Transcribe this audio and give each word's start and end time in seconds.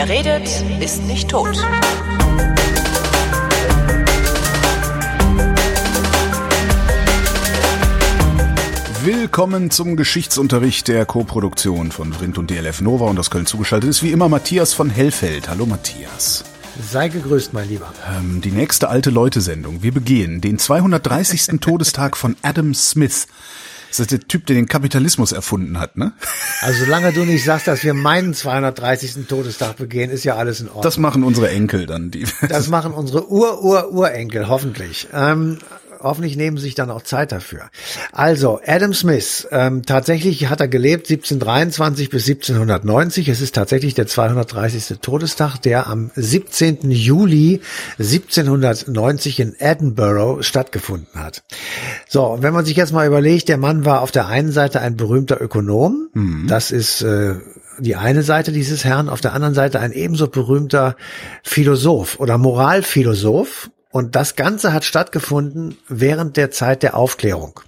Wer 0.00 0.08
redet, 0.08 0.48
ist 0.80 1.02
nicht 1.08 1.28
tot. 1.28 1.56
Willkommen 9.02 9.72
zum 9.72 9.96
Geschichtsunterricht 9.96 10.86
der 10.86 11.04
Co-Produktion 11.04 11.90
von 11.90 12.12
Vrindt 12.12 12.38
und 12.38 12.48
DLF 12.48 12.80
Nova 12.80 13.06
und 13.06 13.18
aus 13.18 13.28
Köln 13.28 13.46
zugeschaltet 13.46 13.90
ist 13.90 14.04
wie 14.04 14.12
immer 14.12 14.28
Matthias 14.28 14.72
von 14.72 14.88
Hellfeld. 14.88 15.48
Hallo 15.48 15.66
Matthias. 15.66 16.44
Sei 16.80 17.08
gegrüßt, 17.08 17.52
mein 17.52 17.68
Lieber. 17.68 17.92
Ähm, 18.08 18.40
die 18.40 18.52
nächste 18.52 18.90
alte 18.90 19.10
Leute-Sendung. 19.10 19.82
Wir 19.82 19.90
begehen 19.90 20.40
den 20.40 20.60
230. 20.60 21.46
Todestag 21.60 22.16
von 22.16 22.36
Adam 22.42 22.72
Smith. 22.72 23.26
Das 23.88 24.00
ist 24.00 24.10
der 24.10 24.20
Typ, 24.20 24.46
der 24.46 24.56
den 24.56 24.66
Kapitalismus 24.66 25.32
erfunden 25.32 25.78
hat, 25.78 25.96
ne? 25.96 26.12
Also 26.60 26.84
solange 26.84 27.12
du 27.12 27.24
nicht 27.24 27.44
sagst, 27.44 27.66
dass 27.66 27.82
wir 27.82 27.94
meinen 27.94 28.34
230. 28.34 29.26
Todestag 29.28 29.76
begehen, 29.76 30.10
ist 30.10 30.24
ja 30.24 30.36
alles 30.36 30.60
in 30.60 30.66
Ordnung. 30.68 30.82
Das 30.82 30.98
machen 30.98 31.22
unsere 31.24 31.50
Enkel 31.50 31.86
dann. 31.86 32.10
Die 32.10 32.26
das 32.48 32.68
machen 32.68 32.92
unsere 32.92 33.30
Ur-Ur-Urenkel, 33.30 34.48
hoffentlich. 34.48 35.08
Ähm, 35.12 35.58
hoffentlich 36.00 36.36
nehmen 36.36 36.56
sie 36.56 36.64
sich 36.64 36.74
dann 36.74 36.90
auch 36.90 37.02
Zeit 37.02 37.32
dafür. 37.32 37.70
Also, 38.12 38.60
Adam 38.66 38.94
Smith, 38.94 39.48
ähm, 39.50 39.84
tatsächlich 39.84 40.48
hat 40.48 40.60
er 40.60 40.68
gelebt 40.68 41.08
1723 41.08 42.10
bis 42.10 42.28
1790. 42.28 43.28
Es 43.28 43.40
ist 43.40 43.54
tatsächlich 43.54 43.94
der 43.94 44.06
230. 44.06 44.98
Todestag, 45.00 45.58
der 45.58 45.86
am 45.86 46.10
17. 46.14 46.90
Juli 46.90 47.60
1790 47.98 49.40
in 49.40 49.54
Edinburgh 49.58 50.42
stattgefunden 50.42 51.20
hat. 51.20 51.42
So, 52.08 52.38
wenn 52.40 52.52
man 52.52 52.64
sich 52.64 52.76
jetzt 52.76 52.92
mal 52.92 53.06
überlegt, 53.06 53.48
der 53.48 53.58
Mann 53.58 53.84
war 53.84 54.02
auf 54.02 54.10
der 54.10 54.26
einen 54.26 54.52
Seite 54.52 54.80
ein 54.80 54.96
berühmter 54.96 55.40
Ökonom. 55.40 56.08
Mhm. 56.14 56.46
Das 56.48 56.70
ist 56.70 57.02
äh, 57.02 57.34
die 57.80 57.96
eine 57.96 58.22
Seite 58.22 58.52
dieses 58.52 58.84
Herrn, 58.84 59.08
auf 59.08 59.20
der 59.20 59.32
anderen 59.32 59.54
Seite 59.54 59.80
ein 59.80 59.92
ebenso 59.92 60.28
berühmter 60.28 60.96
Philosoph 61.42 62.18
oder 62.20 62.38
Moralphilosoph. 62.38 63.70
Und 63.90 64.16
das 64.16 64.36
Ganze 64.36 64.72
hat 64.72 64.84
stattgefunden 64.84 65.78
während 65.88 66.36
der 66.36 66.50
Zeit 66.50 66.82
der 66.82 66.96
Aufklärung. 66.96 67.60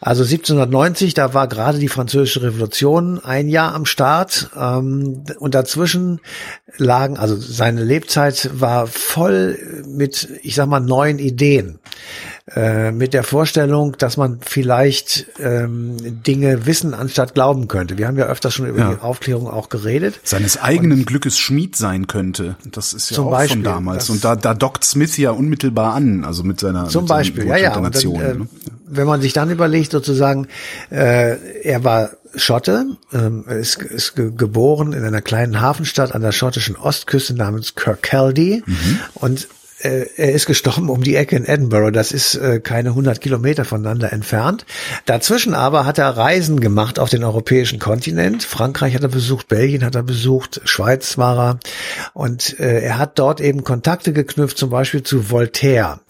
Also 0.00 0.22
1790, 0.22 1.14
da 1.14 1.34
war 1.34 1.48
gerade 1.48 1.78
die 1.78 1.88
Französische 1.88 2.42
Revolution 2.42 3.18
ein 3.24 3.48
Jahr 3.48 3.74
am 3.74 3.86
Start 3.86 4.50
ähm, 4.58 5.24
und 5.38 5.54
dazwischen 5.54 6.20
lagen, 6.76 7.16
also 7.16 7.36
seine 7.36 7.82
Lebzeit 7.84 8.50
war 8.52 8.86
voll 8.86 9.58
mit, 9.86 10.28
ich 10.42 10.54
sag 10.56 10.68
mal, 10.68 10.80
neuen 10.80 11.18
Ideen. 11.18 11.78
Äh, 12.54 12.92
mit 12.92 13.14
der 13.14 13.24
Vorstellung, 13.24 13.96
dass 13.96 14.18
man 14.18 14.38
vielleicht 14.42 15.28
ähm, 15.38 15.96
Dinge 16.22 16.66
wissen 16.66 16.92
anstatt 16.92 17.32
glauben 17.32 17.68
könnte. 17.68 17.96
Wir 17.96 18.06
haben 18.06 18.18
ja 18.18 18.26
öfters 18.26 18.52
schon 18.52 18.66
über 18.66 18.78
ja. 18.80 18.94
die 18.94 19.00
Aufklärung 19.00 19.48
auch 19.48 19.70
geredet. 19.70 20.20
Seines 20.24 20.60
eigenen 20.60 20.98
und 20.98 21.06
Glückes 21.06 21.38
Schmied 21.38 21.74
sein 21.74 22.06
könnte. 22.06 22.56
Das 22.70 22.92
ist 22.92 23.10
ja 23.10 23.20
auch 23.20 23.30
Beispiel, 23.30 23.62
von 23.62 23.64
damals. 23.64 24.10
Und 24.10 24.26
da, 24.26 24.36
da 24.36 24.52
dockt 24.52 24.84
Smith 24.84 25.16
ja 25.16 25.30
unmittelbar 25.30 25.94
an, 25.94 26.22
also 26.26 26.42
mit 26.42 26.60
seiner 26.60 26.86
Zum 26.88 27.04
mit 27.04 27.08
Beispiel, 27.08 27.46
ja, 27.46 27.56
ja. 27.56 27.80
Dann, 27.80 27.90
äh, 27.90 28.34
ne? 28.34 28.48
Wenn 28.86 29.06
man 29.06 29.20
sich 29.20 29.32
dann 29.32 29.50
überlegt, 29.50 29.92
sozusagen, 29.92 30.48
äh, 30.90 31.62
er 31.62 31.84
war 31.84 32.10
Schotte, 32.36 32.86
ähm, 33.12 33.44
ist, 33.48 33.80
ist 33.82 34.16
ge 34.16 34.32
geboren 34.36 34.92
in 34.92 35.04
einer 35.04 35.22
kleinen 35.22 35.60
Hafenstadt 35.60 36.14
an 36.14 36.22
der 36.22 36.32
schottischen 36.32 36.76
Ostküste 36.76 37.34
namens 37.34 37.74
Kirkcaldy 37.74 38.62
mhm. 38.66 39.00
und 39.14 39.48
äh, 39.84 40.06
er 40.16 40.32
ist 40.32 40.46
gestorben 40.46 40.88
um 40.88 41.02
die 41.02 41.16
Ecke 41.16 41.36
in 41.36 41.44
Edinburgh. 41.44 41.90
Das 41.90 42.12
ist 42.12 42.34
äh, 42.36 42.60
keine 42.60 42.90
100 42.90 43.20
Kilometer 43.20 43.64
voneinander 43.64 44.12
entfernt. 44.12 44.64
Dazwischen 45.06 45.54
aber 45.54 45.84
hat 45.84 45.98
er 45.98 46.16
Reisen 46.16 46.60
gemacht 46.60 46.98
auf 46.98 47.10
den 47.10 47.22
europäischen 47.22 47.78
Kontinent. 47.78 48.42
Frankreich 48.42 48.94
hat 48.94 49.02
er 49.02 49.08
besucht, 49.08 49.48
Belgien 49.48 49.84
hat 49.84 49.94
er 49.94 50.02
besucht, 50.02 50.62
Schweiz 50.64 51.18
war 51.18 51.38
er. 51.38 51.58
Und 52.14 52.58
äh, 52.58 52.80
er 52.80 52.98
hat 52.98 53.18
dort 53.18 53.40
eben 53.40 53.64
Kontakte 53.64 54.12
geknüpft, 54.12 54.56
zum 54.56 54.70
Beispiel 54.70 55.02
zu 55.02 55.30
Voltaire. 55.30 56.00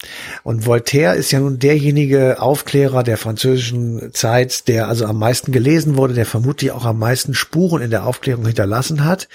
Und 0.43 0.65
Voltaire 0.65 1.15
ist 1.15 1.31
ja 1.31 1.39
nun 1.39 1.59
derjenige 1.59 2.41
Aufklärer 2.41 3.03
der 3.03 3.17
französischen 3.17 4.13
Zeit, 4.13 4.67
der 4.67 4.87
also 4.87 5.05
am 5.05 5.19
meisten 5.19 5.51
gelesen 5.51 5.97
wurde, 5.97 6.13
der 6.13 6.25
vermutlich 6.25 6.71
auch 6.71 6.85
am 6.85 6.99
meisten 6.99 7.33
Spuren 7.33 7.81
in 7.81 7.89
der 7.89 8.05
Aufklärung 8.05 8.45
hinterlassen 8.45 9.03
hat. 9.03 9.27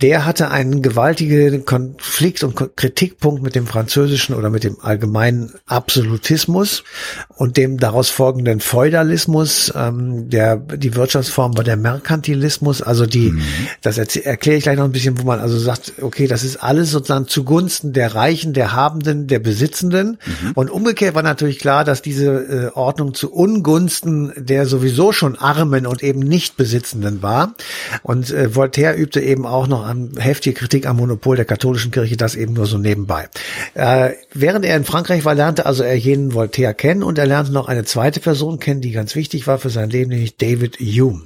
Der 0.00 0.26
hatte 0.26 0.50
einen 0.50 0.82
gewaltigen 0.82 1.64
Konflikt 1.64 2.42
und 2.44 2.76
Kritikpunkt 2.76 3.42
mit 3.42 3.54
dem 3.54 3.63
dem 3.64 3.66
französischen 3.66 4.34
oder 4.34 4.50
mit 4.50 4.64
dem 4.64 4.76
allgemeinen 4.80 5.52
Absolutismus 5.66 6.84
und 7.28 7.56
dem 7.56 7.78
daraus 7.78 8.10
folgenden 8.10 8.60
Feudalismus. 8.60 9.72
Ähm, 9.74 10.28
der, 10.28 10.56
die 10.56 10.94
Wirtschaftsform 10.94 11.56
war 11.56 11.64
der 11.64 11.76
Merkantilismus. 11.76 12.82
Also 12.82 13.06
die, 13.06 13.30
mhm. 13.30 13.42
das 13.82 13.98
erkläre 13.98 14.58
ich 14.58 14.64
gleich 14.64 14.76
noch 14.76 14.84
ein 14.84 14.92
bisschen, 14.92 15.18
wo 15.18 15.24
man 15.24 15.40
also 15.40 15.58
sagt, 15.58 15.94
okay, 16.00 16.26
das 16.26 16.44
ist 16.44 16.56
alles 16.56 16.90
sozusagen 16.90 17.26
zugunsten 17.26 17.92
der 17.92 18.14
Reichen, 18.14 18.52
der 18.52 18.72
Habenden, 18.72 19.26
der 19.26 19.38
Besitzenden. 19.38 20.18
Mhm. 20.24 20.52
Und 20.54 20.70
umgekehrt 20.70 21.14
war 21.14 21.22
natürlich 21.22 21.58
klar, 21.58 21.84
dass 21.84 22.02
diese 22.02 22.26
äh, 22.26 22.70
Ordnung 22.74 23.14
zu 23.14 23.32
Ungunsten 23.32 24.32
der 24.36 24.66
sowieso 24.66 25.12
schon 25.12 25.36
Armen 25.36 25.86
und 25.86 26.02
eben 26.02 26.20
nicht 26.20 26.56
Besitzenden 26.56 27.22
war. 27.22 27.54
Und 28.02 28.30
äh, 28.30 28.54
Voltaire 28.54 28.96
übte 28.96 29.20
eben 29.20 29.46
auch 29.46 29.66
noch 29.66 29.84
an 29.84 30.12
heftige 30.18 30.54
Kritik 30.54 30.86
am 30.86 30.96
Monopol 30.96 31.36
der 31.36 31.44
katholischen 31.44 31.90
Kirche, 31.90 32.16
das 32.16 32.34
eben 32.34 32.52
nur 32.52 32.66
so 32.66 32.78
nebenbei. 32.78 33.28
Äh, 33.74 34.10
während 34.32 34.64
er 34.64 34.76
in 34.76 34.84
Frankreich 34.84 35.24
war, 35.24 35.34
lernte 35.34 35.66
also 35.66 35.82
er 35.82 35.96
jenen 35.96 36.34
Voltaire 36.34 36.74
kennen 36.74 37.02
und 37.02 37.18
er 37.18 37.26
lernte 37.26 37.52
noch 37.52 37.68
eine 37.68 37.84
zweite 37.84 38.20
Person 38.20 38.58
kennen, 38.58 38.80
die 38.80 38.92
ganz 38.92 39.14
wichtig 39.14 39.46
war 39.46 39.58
für 39.58 39.70
sein 39.70 39.90
Leben, 39.90 40.10
nämlich 40.10 40.36
David 40.36 40.78
Hume. 40.78 41.22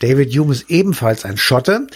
David 0.00 0.36
Hume 0.36 0.52
ist 0.52 0.70
ebenfalls 0.70 1.24
ein 1.24 1.36
Schotte 1.36 1.86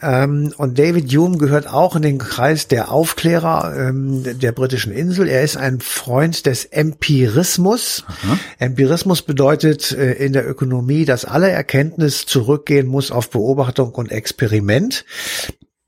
ähm, 0.00 0.52
und 0.56 0.78
David 0.78 1.12
Hume 1.12 1.38
gehört 1.38 1.68
auch 1.68 1.96
in 1.96 2.02
den 2.02 2.18
Kreis 2.18 2.68
der 2.68 2.90
Aufklärer 2.90 3.74
ähm, 3.76 4.22
der 4.38 4.52
britischen 4.52 4.92
Insel. 4.92 5.28
Er 5.28 5.42
ist 5.42 5.56
ein 5.56 5.80
Freund 5.80 6.46
des 6.46 6.64
Empirismus. 6.64 8.04
Aha. 8.06 8.38
Empirismus 8.58 9.22
bedeutet 9.22 9.92
äh, 9.92 10.12
in 10.12 10.32
der 10.32 10.48
Ökonomie, 10.48 11.04
dass 11.04 11.24
alle 11.24 11.50
Erkenntnis 11.50 12.26
zurückgehen 12.26 12.86
muss 12.86 13.10
auf 13.10 13.30
Beobachtung 13.30 13.90
und 13.92 14.10
Experiment. 14.10 15.04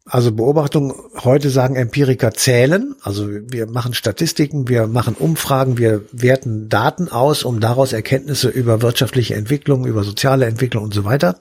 Also 0.04 0.32
Beobachtung, 0.32 0.94
heute 1.22 1.48
sagen 1.48 1.76
Empiriker 1.76 2.32
zählen. 2.32 2.96
Also 3.02 3.28
wir 3.30 3.68
machen 3.68 3.94
Statistiken, 3.94 4.66
wir 4.68 4.88
machen 4.88 5.14
Umfragen, 5.14 5.78
wir 5.78 6.02
werten 6.10 6.68
Daten 6.68 7.08
aus, 7.08 7.44
um 7.44 7.60
daraus 7.60 7.92
Erkenntnisse 7.92 8.48
über 8.48 8.82
wirtschaftliche 8.82 9.36
Entwicklung, 9.36 9.86
über 9.86 10.02
soziale 10.02 10.46
Entwicklung 10.46 10.82
und 10.82 10.92
so 10.92 11.04
weiter 11.04 11.38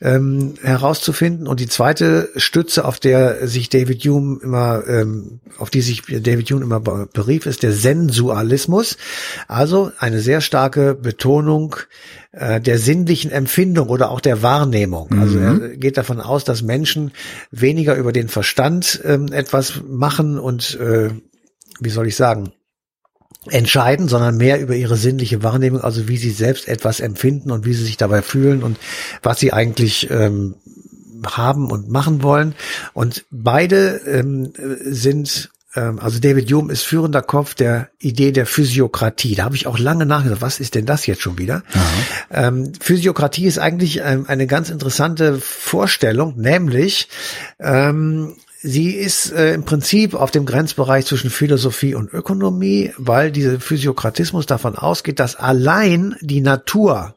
ähm, 0.00 0.54
herauszufinden. 0.62 1.46
Und 1.46 1.60
die 1.60 1.68
zweite 1.68 2.28
Stütze, 2.34 2.86
auf 2.86 2.98
der 2.98 3.46
sich 3.46 3.68
David 3.68 4.04
Hume 4.04 4.40
immer, 4.42 4.82
ähm, 4.88 5.38
auf 5.58 5.70
die 5.70 5.80
sich 5.80 6.02
David 6.02 6.50
Hume 6.50 6.64
immer 6.64 6.80
berief, 6.80 7.46
ist 7.46 7.62
der 7.62 7.72
Sensualismus. 7.72 8.96
Also 9.46 9.92
eine 9.98 10.18
sehr 10.18 10.40
starke 10.40 10.96
Betonung 10.96 11.76
äh, 12.32 12.60
der 12.60 12.78
sinnlichen 12.78 13.30
Empfindung 13.30 13.88
oder 13.88 14.10
auch 14.10 14.20
der 14.20 14.42
Wahrnehmung. 14.42 15.12
Also 15.20 15.38
mhm. 15.38 15.62
er 15.62 15.76
geht 15.76 15.96
davon 15.96 16.20
aus, 16.20 16.44
dass 16.44 16.62
Menschen 16.62 17.12
weniger 17.50 17.94
über 17.96 18.12
den 18.12 18.28
Verstand 18.28 19.00
ähm, 19.04 19.32
etwas 19.32 19.82
machen 19.86 20.38
und 20.38 20.78
äh, 20.80 21.10
wie 21.80 21.90
soll 21.90 22.06
ich 22.06 22.16
sagen, 22.16 22.52
entscheiden, 23.50 24.08
sondern 24.08 24.36
mehr 24.36 24.60
über 24.60 24.74
ihre 24.74 24.96
sinnliche 24.96 25.42
Wahrnehmung, 25.42 25.80
also 25.80 26.08
wie 26.08 26.16
sie 26.16 26.30
selbst 26.30 26.68
etwas 26.68 27.00
empfinden 27.00 27.50
und 27.50 27.66
wie 27.66 27.74
sie 27.74 27.84
sich 27.84 27.96
dabei 27.96 28.22
fühlen 28.22 28.62
und 28.62 28.78
was 29.22 29.40
sie 29.40 29.52
eigentlich 29.52 30.08
ähm, 30.10 30.54
haben 31.26 31.70
und 31.70 31.90
machen 31.90 32.22
wollen. 32.22 32.54
Und 32.94 33.24
beide 33.30 34.00
ähm, 34.06 34.52
sind 34.84 35.50
also 35.98 36.18
David 36.18 36.50
Hume 36.52 36.72
ist 36.72 36.82
führender 36.82 37.22
Kopf 37.22 37.54
der 37.54 37.88
Idee 37.98 38.32
der 38.32 38.46
Physiokratie. 38.46 39.34
Da 39.34 39.44
habe 39.44 39.56
ich 39.56 39.66
auch 39.66 39.78
lange 39.78 40.06
nachgedacht, 40.06 40.42
was 40.42 40.60
ist 40.60 40.74
denn 40.74 40.86
das 40.86 41.06
jetzt 41.06 41.22
schon 41.22 41.38
wieder? 41.38 41.62
Ähm, 42.30 42.72
Physiokratie 42.80 43.46
ist 43.46 43.58
eigentlich 43.58 44.00
ähm, 44.04 44.26
eine 44.28 44.46
ganz 44.46 44.70
interessante 44.70 45.38
Vorstellung, 45.38 46.36
nämlich 46.36 47.08
ähm, 47.58 48.34
Sie 48.64 48.92
ist 48.92 49.32
äh, 49.32 49.54
im 49.54 49.64
Prinzip 49.64 50.14
auf 50.14 50.30
dem 50.30 50.46
Grenzbereich 50.46 51.06
zwischen 51.06 51.30
Philosophie 51.30 51.96
und 51.96 52.12
Ökonomie, 52.12 52.92
weil 52.96 53.32
dieser 53.32 53.58
Physiokratismus 53.58 54.46
davon 54.46 54.76
ausgeht, 54.76 55.18
dass 55.18 55.34
allein 55.34 56.14
die 56.20 56.40
Natur 56.40 57.16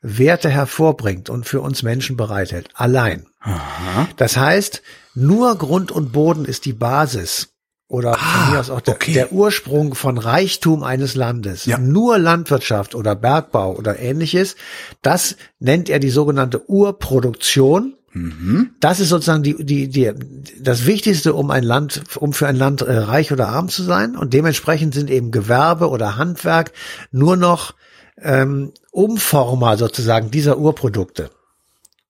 Werte 0.00 0.48
hervorbringt 0.48 1.28
und 1.28 1.44
für 1.44 1.60
uns 1.60 1.82
Menschen 1.82 2.16
bereithält. 2.16 2.68
Allein. 2.74 3.26
Aha. 3.40 4.08
Das 4.16 4.36
heißt, 4.36 4.82
nur 5.14 5.56
Grund 5.58 5.90
und 5.90 6.12
Boden 6.12 6.44
ist 6.44 6.64
die 6.64 6.72
Basis 6.72 7.55
oder 7.88 8.14
ah, 8.14 8.16
von 8.16 8.52
mir 8.52 8.60
aus 8.60 8.70
auch 8.70 8.80
der, 8.80 8.94
okay. 8.94 9.12
der, 9.12 9.32
Ursprung 9.32 9.94
von 9.94 10.18
Reichtum 10.18 10.82
eines 10.82 11.14
Landes, 11.14 11.66
ja. 11.66 11.78
nur 11.78 12.18
Landwirtschaft 12.18 12.94
oder 12.94 13.14
Bergbau 13.14 13.74
oder 13.76 13.98
ähnliches, 13.98 14.56
das 15.02 15.36
nennt 15.60 15.88
er 15.88 15.98
die 15.98 16.10
sogenannte 16.10 16.68
Urproduktion. 16.68 17.94
Mhm. 18.12 18.70
Das 18.80 18.98
ist 18.98 19.10
sozusagen 19.10 19.42
die, 19.42 19.62
die, 19.64 19.88
die, 19.88 20.10
das 20.58 20.86
Wichtigste, 20.86 21.34
um 21.34 21.50
ein 21.50 21.62
Land, 21.62 22.02
um 22.16 22.32
für 22.32 22.48
ein 22.48 22.56
Land 22.56 22.82
äh, 22.82 22.96
reich 22.96 23.30
oder 23.30 23.48
arm 23.48 23.68
zu 23.68 23.82
sein. 23.82 24.16
Und 24.16 24.32
dementsprechend 24.32 24.94
sind 24.94 25.10
eben 25.10 25.30
Gewerbe 25.30 25.90
oder 25.90 26.16
Handwerk 26.16 26.72
nur 27.12 27.36
noch 27.36 27.74
ähm, 28.20 28.72
Umformer 28.90 29.76
sozusagen 29.76 30.30
dieser 30.30 30.58
Urprodukte. 30.58 31.30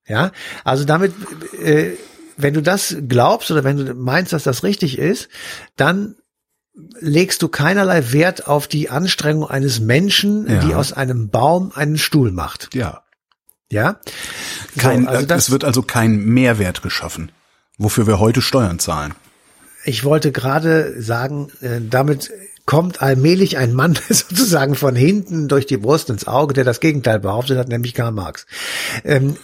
Ja, 0.07 0.31
also 0.63 0.85
damit 0.85 1.13
äh, 1.61 1.97
wenn 2.37 2.55
du 2.55 2.63
das 2.63 2.97
glaubst 3.09 3.51
oder 3.51 3.65
wenn 3.65 3.77
du 3.79 3.95
meinst, 3.95 4.33
dass 4.33 4.43
das 4.45 4.63
richtig 4.63 4.99
ist, 4.99 5.29
dann 5.77 6.17
legst 7.01 7.41
du 7.43 7.49
keinerlei 7.49 8.13
Wert 8.13 8.47
auf 8.49 8.69
die 8.69 8.91
Anstrengung 8.91 9.49
eines 9.49 9.81
Menschen, 9.81 10.47
Ja. 10.49 10.61
die 10.61 10.75
aus 10.75 10.93
einem 10.93 11.31
Baum 11.31 11.73
einen 11.75 11.97
Stuhl 11.99 12.33
macht. 12.33 12.69
Ja. 12.75 13.03
Ja? 13.71 13.99
Kein, 14.79 15.05
So, 15.05 15.09
also 15.09 15.25
äh, 15.25 15.27
das- 15.27 15.45
es 15.45 15.51
wird 15.51 15.65
also 15.65 15.83
kein 15.83 16.19
Mehrwert 16.19 16.83
geschaffen, 16.83 17.33
wofür 17.79 18.07
wir 18.07 18.19
heute 18.21 18.43
Steuern 18.43 18.79
zahlen. 18.79 19.15
Ich 19.85 20.05
wollte 20.05 20.33
gerade 20.33 21.01
sagen, 21.01 21.51
äh, 21.63 21.81
damit 21.81 22.31
kommt 22.67 23.01
allmählich 23.01 23.57
ein 23.59 23.73
Mann 23.73 23.95
sozusagen 24.11 24.75
von 24.75 24.95
hinten 24.97 25.49
durch 25.49 25.67
die 25.67 25.77
Brust 25.79 26.11
ins 26.11 26.27
Auge, 26.27 26.53
der 26.53 26.65
das 26.65 26.81
Gegenteil 26.81 27.21
behauptet 27.21 27.57
hat, 27.59 27.69
nämlich 27.69 27.95
Karl 27.95 28.13
Marx. 28.13 28.47
Ähm, 29.05 29.37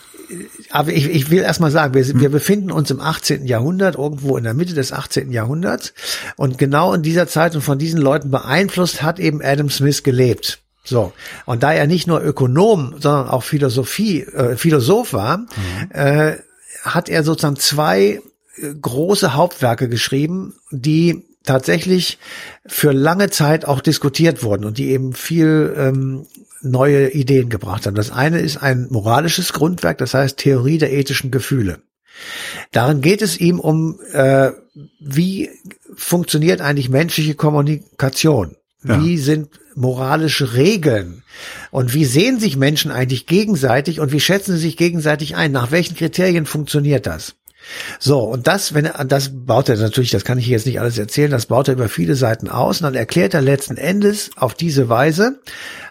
aber 0.71 0.93
ich, 0.93 1.09
ich 1.09 1.31
will 1.31 1.43
erst 1.43 1.61
mal 1.61 1.71
sagen, 1.71 1.95
wir, 1.95 2.05
sind- 2.05 2.21
wir 2.21 2.29
befinden 2.31 2.71
uns 2.71 2.91
im 2.91 3.01
18. 3.01 3.47
Jahrhundert, 3.47 3.97
irgendwo 3.97 4.37
in 4.37 4.45
der 4.45 4.55
Mitte 4.55 4.75
des 4.75 4.93
18. 4.93 5.31
Jahrhunderts. 5.33 5.93
Und 6.37 6.59
genau 6.59 6.93
in 6.95 7.03
dieser 7.03 7.27
Zeit 7.29 7.55
und 7.55 7.63
von 7.63 7.79
diesen 7.79 8.01
Leuten 8.01 8.31
beeinflusst 8.31 9.03
hat 9.03 9.19
eben 9.19 9.43
Adam 9.43 9.71
Smith 9.71 10.03
gelebt. 10.03 10.61
So. 10.85 11.13
Und 11.47 11.63
da 11.63 11.73
er 11.73 11.87
nicht 11.87 12.07
nur 12.07 12.23
Ökonom, 12.23 12.95
sondern 12.99 13.29
auch 13.29 13.45
Philosophie, 13.45 14.23
äh, 14.23 14.57
Philosoph 14.57 15.13
war, 15.13 15.47
äh, 15.91 16.33
hat 16.83 17.09
er 17.09 17.23
sozusagen 17.23 17.57
zwei 17.57 18.21
äh, 18.57 18.75
große 18.81 19.35
Hauptwerke 19.35 19.89
geschrieben, 19.89 20.55
die 20.71 21.23
tatsächlich 21.45 22.19
für 22.67 22.93
lange 22.93 23.31
Zeit 23.31 23.65
auch 23.65 23.81
diskutiert 23.81 24.43
wurden 24.43 24.65
und 24.65 24.79
die 24.79 24.91
eben 24.91 25.13
viel 25.13 25.75
ähm, 25.77 26.27
neue 26.63 27.11
Ideen 27.11 27.49
gebracht 27.49 27.87
haben. 27.87 27.95
Das 27.95 28.11
eine 28.11 28.41
ist 28.41 28.57
ein 28.59 28.89
moralisches 28.91 29.53
Grundwerk, 29.53 29.99
das 29.99 30.15
heißt 30.15 30.37
Theorie 30.37 30.79
der 30.79 30.93
ethischen 30.93 31.31
Gefühle. 31.31 31.81
Darin 32.73 33.01
geht 33.01 33.23
es 33.23 33.41
ihm 33.41 33.59
um, 33.59 33.99
äh, 34.13 34.51
wie 35.01 35.51
funktioniert 35.95 36.61
eigentlich 36.61 36.89
menschliche 36.89 37.35
Kommunikation? 37.35 38.57
Ja. 38.85 39.03
Wie 39.03 39.17
sind 39.19 39.49
moralische 39.75 40.55
Regeln? 40.55 41.23
Und 41.71 41.95
wie 41.95 42.05
sehen 42.05 42.41
sich 42.41 42.57
Menschen 42.57 42.91
eigentlich 42.91 43.27
gegenseitig 43.27 44.01
und 44.01 44.13
wie 44.13 44.21
schätzen 44.21 44.57
sie 44.57 44.63
sich 44.63 44.77
gegenseitig 44.77 45.37
ein? 45.37 45.53
Nach 45.53 45.71
welchen 45.71 45.97
Kriterien 45.97 46.47
funktioniert 46.47 47.07
das? 47.07 47.37
So, 47.99 48.21
und 48.21 48.47
das, 48.47 48.75
wenn 48.75 48.87
er, 48.87 49.05
das 49.05 49.31
baut 49.33 49.69
er 49.69 49.77
natürlich, 49.77 50.11
das 50.11 50.25
kann 50.25 50.39
ich 50.39 50.47
jetzt 50.47 50.67
nicht 50.67 50.81
alles 50.81 50.99
erzählen, 50.99 51.31
das 51.31 51.47
baut 51.47 51.69
er 51.69 51.75
über 51.75 51.89
viele 51.89 52.15
Seiten 52.15 52.49
aus 52.49 52.81
und 52.81 52.85
dann 52.85 52.95
erklärt 52.95 53.35
er 53.35 53.41
letzten 53.41 53.77
Endes 53.77 54.31
auf 54.37 54.55
diese 54.55 54.89
Weise, 54.89 55.41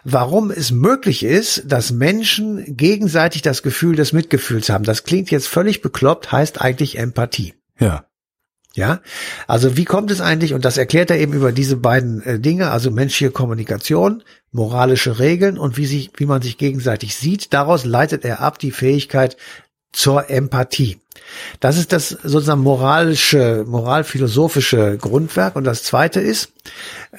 warum 0.04 0.50
es 0.50 0.70
möglich 0.70 1.24
ist, 1.24 1.64
dass 1.66 1.92
Menschen 1.92 2.76
gegenseitig 2.76 3.42
das 3.42 3.62
Gefühl 3.62 3.96
des 3.96 4.12
Mitgefühls 4.12 4.68
haben. 4.68 4.84
Das 4.84 5.04
klingt 5.04 5.30
jetzt 5.30 5.48
völlig 5.48 5.82
bekloppt, 5.82 6.32
heißt 6.32 6.60
eigentlich 6.60 6.98
Empathie. 6.98 7.54
Ja. 7.78 8.04
Ja, 8.74 9.00
also 9.46 9.76
wie 9.76 9.84
kommt 9.84 10.10
es 10.10 10.22
eigentlich, 10.22 10.54
und 10.54 10.64
das 10.64 10.78
erklärt 10.78 11.10
er 11.10 11.18
eben 11.18 11.34
über 11.34 11.52
diese 11.52 11.76
beiden 11.76 12.22
äh, 12.22 12.38
Dinge, 12.38 12.70
also 12.70 12.90
menschliche 12.90 13.30
Kommunikation, 13.30 14.22
moralische 14.50 15.18
Regeln 15.18 15.58
und 15.58 15.76
wie 15.76 15.84
sich, 15.84 16.10
wie 16.16 16.24
man 16.24 16.40
sich 16.40 16.56
gegenseitig 16.56 17.14
sieht, 17.14 17.52
daraus 17.52 17.84
leitet 17.84 18.24
er 18.24 18.40
ab 18.40 18.58
die 18.58 18.70
Fähigkeit 18.70 19.36
zur 19.92 20.30
Empathie. 20.30 20.98
Das 21.60 21.78
ist 21.78 21.92
das 21.92 22.08
sozusagen 22.08 22.62
moralische, 22.62 23.64
moralphilosophische 23.66 24.98
Grundwerk. 24.98 25.56
Und 25.56 25.64
das 25.64 25.82
zweite 25.82 26.20
ist, 26.20 26.52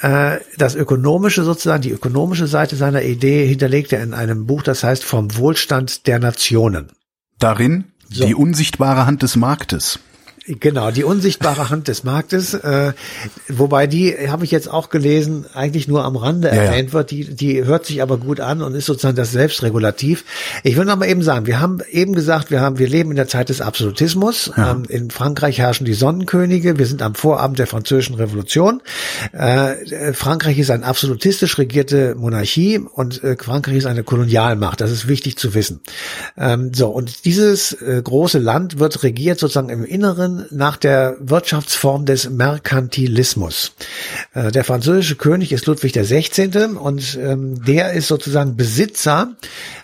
äh, 0.02 0.38
das 0.58 0.76
ökonomische 0.76 1.44
sozusagen, 1.44 1.82
die 1.82 1.92
ökonomische 1.92 2.48
Seite 2.48 2.76
seiner 2.76 3.04
Idee 3.04 3.48
hinterlegt 3.48 3.94
er 3.94 4.04
in 4.04 4.14
einem 4.14 4.46
Buch, 4.46 4.64
das 4.64 4.84
heißt 4.84 5.04
vom 5.04 5.36
Wohlstand 5.38 6.08
der 6.08 6.20
Nationen. 6.20 6.92
Darin 7.40 7.86
So. 8.10 8.26
die 8.26 8.36
unsichtbare 8.36 9.06
Hand 9.06 9.24
des 9.24 9.36
Marktes. 9.36 10.00
Genau, 10.46 10.92
die 10.92 11.06
unsichtbare 11.06 11.70
Hand 11.70 11.88
des 11.88 12.04
Marktes, 12.04 12.54
äh, 12.54 12.92
wobei 13.48 13.88
die, 13.88 14.14
habe 14.28 14.44
ich 14.44 14.52
jetzt 14.52 14.70
auch 14.70 14.90
gelesen, 14.90 15.46
eigentlich 15.54 15.88
nur 15.88 16.04
am 16.04 16.18
Rande 16.18 16.50
Ja, 16.50 16.56
ja. 16.56 16.62
erwähnt 16.64 16.92
wird, 16.92 17.12
die, 17.12 17.34
die 17.34 17.64
hört 17.64 17.86
sich 17.86 18.02
aber 18.02 18.18
gut 18.18 18.42
an 18.42 18.62
und 18.62 18.76
ist 18.76 18.86
sozusagen 18.86 19.16
das 19.16 19.32
Selbstregulativ. 19.32 20.26
Ich 20.64 20.76
will 20.76 20.84
noch 20.84 20.98
mal 20.98 21.08
eben 21.08 21.24
sagen, 21.24 21.46
wir 21.46 21.62
haben 21.62 21.80
eben 21.90 22.14
gesagt, 22.14 22.52
wir 22.52 22.60
haben, 22.60 22.78
wir 22.78 22.90
leben 22.90 23.12
in 23.12 23.16
der 23.16 23.30
Zeit 23.30 23.48
des 23.48 23.62
Absolutismus. 23.62 24.52
Ähm, 24.58 24.84
in 24.90 25.12
Frankreich 25.12 25.60
herrschen 25.60 25.86
die 25.86 25.94
Sonnenkönige, 25.94 26.78
wir 26.78 26.88
sind 26.88 27.02
am 27.02 27.16
Vorabend 27.16 27.60
der 27.60 27.68
französischen 27.68 28.16
Revolution. 28.16 28.82
Äh, 29.32 30.12
Frankreich 30.14 30.60
ist 30.60 30.72
eine 30.72 30.86
absolutistisch 30.86 31.58
regierte 31.58 32.16
Monarchie 32.16 32.80
und 32.80 33.24
äh, 33.24 33.38
Frankreich 33.40 33.78
ist 33.78 33.86
eine 33.86 34.04
Kolonialmacht. 34.04 34.82
Das 34.82 34.92
ist 34.92 35.08
wichtig 35.08 35.38
zu 35.38 35.54
wissen. 35.54 35.80
Ähm, 36.38 36.74
so, 36.74 36.90
und 36.90 37.24
dieses 37.24 37.72
äh, 37.82 38.02
große 38.04 38.40
Land 38.40 38.80
wird 38.80 39.04
regiert 39.04 39.40
sozusagen 39.40 39.70
im 39.70 39.86
Inneren 39.86 40.33
nach 40.52 40.78
der 40.78 41.16
Wirtschaftsform 41.20 42.06
des 42.06 42.30
Merkantilismus. 42.30 43.74
Äh, 44.34 44.52
der 44.52 44.64
französische 44.64 45.16
König 45.16 45.52
ist 45.52 45.66
Ludwig 45.66 45.92
der 45.94 46.06
16. 46.06 46.78
und 46.78 47.18
ähm, 47.22 47.64
der 47.64 47.94
ist 47.94 48.08
sozusagen 48.08 48.56
Besitzer 48.56 49.36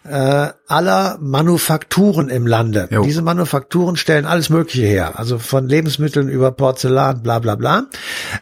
äh, 0.04 0.48
aller 0.68 1.18
Manufakturen 1.22 2.30
im 2.30 2.46
Lande. 2.48 2.88
Jo. 2.92 3.04
Diese 3.04 3.22
Manufakturen 3.22 3.96
stellen 3.96 4.26
alles 4.26 4.50
Mögliche 4.50 4.86
her, 4.86 5.18
also 5.20 5.40
von 5.40 5.68
Lebensmitteln 5.68 6.30
über 6.30 6.52
Porzellan, 6.52 7.22
bla 7.24 7.40
bla 7.40 7.56
bla. 7.56 7.86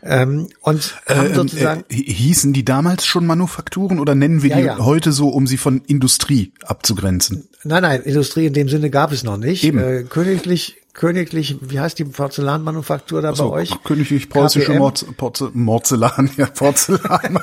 Ähm, 0.03 0.47
und 0.61 0.95
haben 1.07 1.27
Ähm, 1.27 1.35
sozusagen 1.35 1.83
äh, 1.89 1.95
hießen 1.95 2.53
die 2.53 2.65
damals 2.65 3.05
schon 3.05 3.25
Manufakturen 3.25 3.99
oder 3.99 4.15
nennen 4.15 4.43
wir 4.43 4.49
Ja, 4.49 4.57
die 4.57 4.63
ja. 4.63 4.77
heute 4.79 5.11
so, 5.11 5.29
um 5.29 5.47
sie 5.47 5.57
von 5.57 5.81
Industrie 5.87 6.53
abzugrenzen? 6.65 7.47
Nein, 7.63 7.81
nein, 7.81 8.01
Industrie 8.01 8.45
in 8.45 8.53
dem 8.53 8.69
Sinne 8.69 8.89
gab 8.89 9.11
es 9.11 9.23
noch 9.23 9.37
nicht. 9.37 9.63
Eben. 9.63 9.79
Äh, 9.79 10.03
königlich, 10.03 10.77
königlich, 10.97 11.57
wie 11.61 11.79
heißt 11.79 11.97
die 11.99 12.05
Porzellanmanufaktur 12.05 13.21
da 13.21 13.33
So, 13.33 13.51
bei 13.51 13.61
euch? 13.61 13.83
königlich 13.83 14.29
preußische? 14.29 14.73
Morz, 14.73 15.05
Porze, 15.15 15.51
Morzellan, 15.53 16.29
ja, 16.37 16.47
Porzellan. 16.47 17.39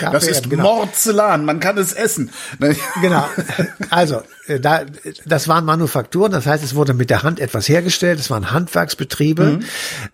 das 0.00 0.26
ist 0.28 0.48
genau. 0.48 0.62
Morzellan, 0.76 1.44
man 1.44 1.60
kann 1.60 1.76
es 1.76 1.92
essen. 1.92 2.30
Genau. 3.02 3.24
Also, 3.90 4.22
da, 4.60 4.82
das 5.26 5.48
waren 5.48 5.64
Manufakturen, 5.64 6.32
das 6.32 6.46
heißt, 6.46 6.64
es 6.64 6.74
wurde 6.74 6.94
mit 6.94 7.10
der 7.10 7.22
Hand 7.22 7.40
etwas 7.40 7.68
hergestellt, 7.68 8.18
es 8.18 8.30
waren 8.30 8.50
Handwerksbetriebe, 8.50 9.60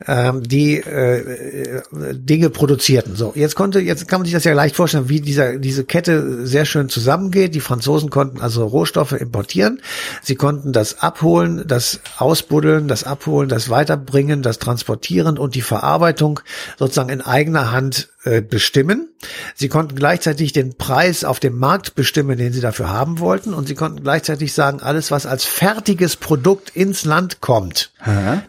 ähm, 0.06 0.42
die 0.42 0.78
äh, 0.78 1.18
äh, 1.18 1.82
Dinge 2.12 2.50
produzierten. 2.50 3.16
So, 3.16 3.32
jetzt 3.36 3.54
konnte, 3.54 3.80
jetzt 3.80 4.08
kann 4.08 4.20
man 4.20 4.24
sich 4.24 4.34
das 4.34 4.44
ja 4.44 4.52
leicht 4.52 4.76
vorstellen, 4.76 5.08
wie 5.08 5.20
dieser, 5.20 5.58
diese 5.58 5.84
Kette 5.84 6.46
sehr 6.46 6.64
schön 6.64 6.88
zusammengeht. 6.88 7.54
Die 7.54 7.60
Franzosen 7.60 8.10
konnten 8.10 8.40
also 8.40 8.66
Rohstoffe 8.66 9.12
importieren, 9.12 9.80
sie 10.22 10.34
konnten 10.34 10.72
das 10.72 11.00
abholen, 11.00 11.64
das 11.66 12.00
ausbuddeln, 12.18 12.88
das 12.88 13.04
abholen, 13.04 13.48
das 13.48 13.70
weiterbringen, 13.70 14.42
das 14.42 14.58
transportieren 14.58 15.38
und 15.38 15.54
die 15.54 15.62
Verarbeitung 15.62 16.40
sozusagen 16.78 17.10
in 17.10 17.20
eigener 17.20 17.70
Hand 17.70 18.08
äh, 18.24 18.40
bestimmen. 18.40 19.08
Sie 19.54 19.68
konnten 19.68 19.94
gleichzeitig 19.94 20.52
den 20.52 20.76
Preis 20.76 21.24
auf 21.24 21.40
dem 21.40 21.58
Markt 21.58 21.94
bestimmen, 21.94 22.38
den 22.38 22.52
sie 22.52 22.60
dafür 22.60 22.90
haben 22.90 23.18
wollten. 23.18 23.54
Und 23.54 23.68
sie 23.68 23.74
konnten 23.74 24.02
gleichzeitig 24.02 24.52
sagen, 24.52 24.80
alles, 24.80 25.10
was 25.10 25.26
als 25.26 25.44
fertiges 25.44 26.16
Produkt 26.16 26.70
ins 26.70 27.04
Land 27.04 27.40
kommt, 27.40 27.92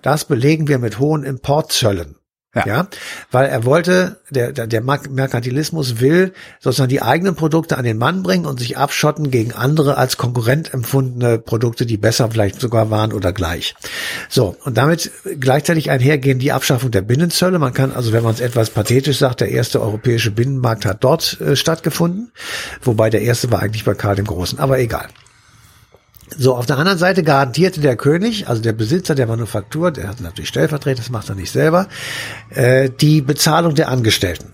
das 0.02 0.26
belegen 0.26 0.68
wir 0.68 0.80
mit 0.80 1.00
hohen 1.00 1.24
Importzöllen. 1.24 2.16
Ja. 2.56 2.66
Ja. 2.66 2.88
weil 3.32 3.48
er 3.48 3.66
wollte, 3.66 4.18
der, 4.30 4.54
der, 4.54 4.66
der 4.66 4.82
Merk- 4.82 5.10
Merkantilismus 5.10 6.00
will 6.00 6.32
sozusagen 6.62 6.90
die 6.90 7.02
eigenen 7.02 7.36
Produkte 7.36 7.78
an 7.78 7.84
den 7.84 7.98
Mann 7.98 8.24
bringen 8.24 8.46
und 8.46 8.60
sich 8.60 8.78
abschotten 8.78 9.30
gegen 9.30 9.52
andere 9.52 9.98
als 9.98 10.16
Konkurrent 10.16 10.74
empfundene 10.74 11.38
Produkte, 11.38 11.86
die 11.86 11.98
besser 11.98 12.32
vielleicht 12.32 12.62
sogar 12.62 12.90
waren 12.90 13.12
oder 13.12 13.34
gleich. 13.34 13.76
So, 14.30 14.56
und 14.64 14.78
damit 14.78 15.12
gleichzeitig 15.40 15.92
einhergehen 15.92 16.40
die 16.40 16.54
Abschaffung 16.54 16.92
der 16.92 17.02
Binnenzölle. 17.02 17.60
Man 17.60 17.74
kann 17.74 17.92
also, 17.92 18.14
wenn 18.14 18.24
man 18.24 18.34
es 18.34 18.40
etwas 18.40 18.70
pathetisch 18.70 19.18
sagt, 19.18 19.42
der 19.42 19.50
erste 19.50 19.82
europäische 19.82 20.32
Binnenmarkt 20.32 20.86
hat 20.86 21.04
dort 21.04 21.40
äh, 21.42 21.58
stattgefunden, 21.58 22.32
wobei 22.82 23.10
der 23.10 23.22
erste 23.22 23.52
war 23.52 23.62
eigentlich 23.62 23.84
bei 23.84 23.96
Karl 23.96 24.16
dem 24.16 24.26
Großen, 24.28 24.60
aber 24.60 24.80
egal. 24.80 25.08
So, 26.38 26.56
auf 26.56 26.66
der 26.66 26.78
anderen 26.78 26.98
Seite 26.98 27.24
garantierte 27.24 27.82
der 27.82 27.96
König, 27.96 28.48
also 28.48 28.62
der 28.62 28.74
Besitzer 28.74 29.14
der 29.14 29.28
Manufaktur, 29.28 29.92
der 29.92 30.08
hat 30.08 30.22
natürlich 30.22 30.50
Stellvertreter, 30.50 30.98
das 30.98 31.10
macht 31.10 31.30
er 31.30 31.36
nicht 31.36 31.52
selber, 31.52 31.88
äh, 32.50 32.90
die 32.90 33.22
Bezahlung 33.22 33.76
der 33.76 33.90
Angestellten. 33.90 34.54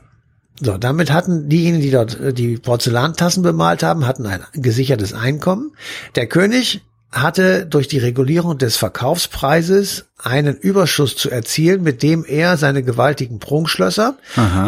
So, 0.60 0.78
damit 0.78 1.12
hatten 1.12 1.50
diejenigen, 1.50 1.82
die 1.82 1.92
dort 1.92 2.20
äh, 2.20 2.34
die 2.34 2.58
Porzellantassen 2.58 3.42
bemalt 3.42 3.84
haben, 3.84 4.06
hatten 4.06 4.26
ein 4.26 4.42
gesichertes 4.54 5.14
Einkommen. 5.14 5.72
Der 6.16 6.28
König 6.28 6.82
hatte 7.12 7.66
durch 7.66 7.88
die 7.88 7.98
Regulierung 7.98 8.58
des 8.58 8.78
Verkaufspreises 8.78 10.06
einen 10.18 10.56
Überschuss 10.56 11.16
zu 11.18 11.30
erzielen, 11.30 11.84
mit 11.84 12.04
dem 12.04 12.24
er 12.26 12.56
seine 12.58 12.84
gewaltigen 12.84 13.40
Prunkschlösser 13.40 14.18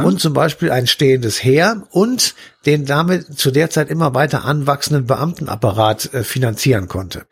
und 0.04 0.20
zum 0.20 0.34
Beispiel 0.34 0.72
ein 0.72 0.88
stehendes 0.88 1.44
Heer 1.44 1.84
und 1.92 2.36
den 2.66 2.86
damit 2.86 3.38
zu 3.38 3.52
der 3.52 3.70
Zeit 3.70 3.90
immer 3.90 4.14
weiter 4.14 4.46
anwachsenden 4.46 5.06
Beamtenapparat 5.06 6.14
äh, 6.14 6.24
finanzieren 6.24 6.88
konnte. 6.88 7.26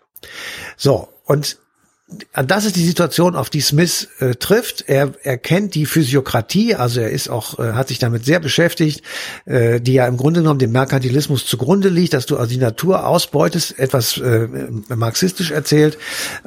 So, 0.77 1.10
und 1.25 1.58
das 2.34 2.65
ist 2.65 2.75
die 2.75 2.86
Situation, 2.86 3.36
auf 3.36 3.50
die 3.50 3.62
Smith 3.62 4.10
äh, 4.20 4.36
trifft. 4.36 4.86
Er, 4.88 5.13
er 5.24 5.38
kennt 5.38 5.75
die 5.75 5.86
Physiokratie, 5.86 6.75
also 6.75 7.00
er 7.00 7.10
ist 7.10 7.30
auch, 7.30 7.60
äh, 7.60 7.74
hat 7.74 7.88
sich 7.88 8.00
damit 8.00 8.25
sehr 8.25 8.39
beschäftigt, 8.39 9.03
äh, 9.46 9.80
die 9.80 9.94
ja 9.94 10.08
im 10.08 10.18
Grunde 10.18 10.41
genommen 10.41 10.60
dem 10.60 10.72
Merkantilismus 10.72 11.46
zugrunde 11.46 11.89
liegt, 11.89 12.13
dass 12.13 12.25
du 12.25 12.38
also 12.38 12.50
die 12.50 12.58
Natur 12.60 13.06
ausbeutest, 13.06 13.80
etwas 13.80 14.18
äh, 14.18 14.48
marxistisch 14.89 15.51
erzählt 15.51 15.98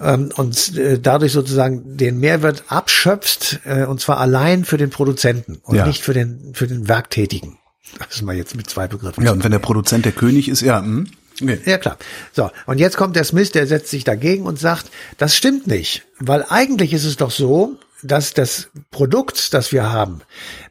ähm, 0.00 0.30
und 0.36 0.76
äh, 0.76 0.98
dadurch 0.98 1.32
sozusagen 1.32 1.96
den 1.96 2.18
Mehrwert 2.18 2.64
abschöpfst, 2.68 3.60
äh, 3.64 3.84
und 3.84 4.00
zwar 4.00 4.18
allein 4.18 4.64
für 4.64 4.76
den 4.76 4.90
Produzenten 4.90 5.60
und 5.62 5.76
ja. 5.76 5.86
nicht 5.86 6.02
für 6.02 6.14
den 6.14 6.52
für 6.54 6.66
den 6.66 6.88
Werktätigen. 6.88 7.58
Das 7.98 8.16
ist 8.16 8.22
mal 8.22 8.34
jetzt 8.34 8.56
mit 8.56 8.68
zwei 8.68 8.88
Begriffen. 8.88 9.24
Ja, 9.24 9.32
und 9.32 9.44
wenn 9.44 9.52
der 9.52 9.58
Produzent 9.58 10.04
der 10.04 10.12
König 10.12 10.48
ist, 10.48 10.60
ja. 10.60 10.80
Hm. 10.80 11.08
Okay. 11.40 11.60
Ja, 11.64 11.78
klar. 11.78 11.98
So, 12.32 12.50
und 12.66 12.78
jetzt 12.78 12.96
kommt 12.96 13.16
der 13.16 13.24
Smith, 13.24 13.50
der 13.52 13.66
setzt 13.66 13.90
sich 13.90 14.04
dagegen 14.04 14.46
und 14.46 14.58
sagt, 14.58 14.90
das 15.18 15.36
stimmt 15.36 15.66
nicht, 15.66 16.04
weil 16.18 16.44
eigentlich 16.48 16.92
ist 16.92 17.04
es 17.04 17.16
doch 17.16 17.30
so, 17.30 17.76
dass 18.02 18.34
das 18.34 18.68
Produkt, 18.90 19.54
das 19.54 19.72
wir 19.72 19.90
haben, 19.90 20.20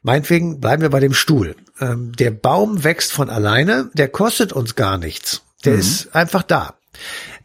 meinetwegen 0.04 0.60
bleiben 0.60 0.82
wir 0.82 0.90
bei 0.90 1.00
dem 1.00 1.14
Stuhl, 1.14 1.56
ähm, 1.80 2.14
der 2.14 2.32
Baum 2.32 2.84
wächst 2.84 3.12
von 3.12 3.30
alleine, 3.30 3.90
der 3.94 4.08
kostet 4.08 4.54
uns 4.54 4.76
gar 4.76 4.98
nichts. 4.98 5.42
Der 5.66 5.74
mhm. 5.74 5.80
ist 5.80 6.16
einfach 6.16 6.44
da. 6.44 6.76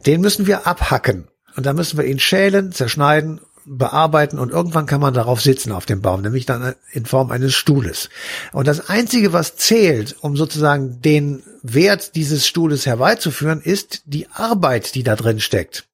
Den 0.05 0.21
müssen 0.21 0.47
wir 0.47 0.67
abhacken. 0.67 1.27
Und 1.55 1.65
dann 1.65 1.75
müssen 1.75 1.97
wir 1.97 2.05
ihn 2.05 2.19
schälen, 2.19 2.71
zerschneiden 2.71 3.41
bearbeiten 3.69 4.39
und 4.39 4.51
irgendwann 4.51 4.87
kann 4.87 4.99
man 4.99 5.13
darauf 5.13 5.41
sitzen 5.41 5.71
auf 5.71 5.85
dem 5.85 6.01
Baum, 6.01 6.21
nämlich 6.21 6.45
dann 6.45 6.73
in 6.91 7.05
Form 7.05 7.29
eines 7.29 7.53
Stuhles. 7.53 8.09
Und 8.51 8.67
das 8.67 8.89
Einzige, 8.89 9.31
was 9.31 9.57
zählt, 9.57 10.15
um 10.21 10.35
sozusagen 10.35 11.01
den 11.01 11.43
Wert 11.61 12.15
dieses 12.15 12.47
Stuhles 12.47 12.87
herbeizuführen, 12.87 13.61
ist 13.61 14.01
die 14.05 14.27
Arbeit, 14.31 14.95
die 14.95 15.03
da 15.03 15.15
drin 15.15 15.39
steckt. 15.39 15.85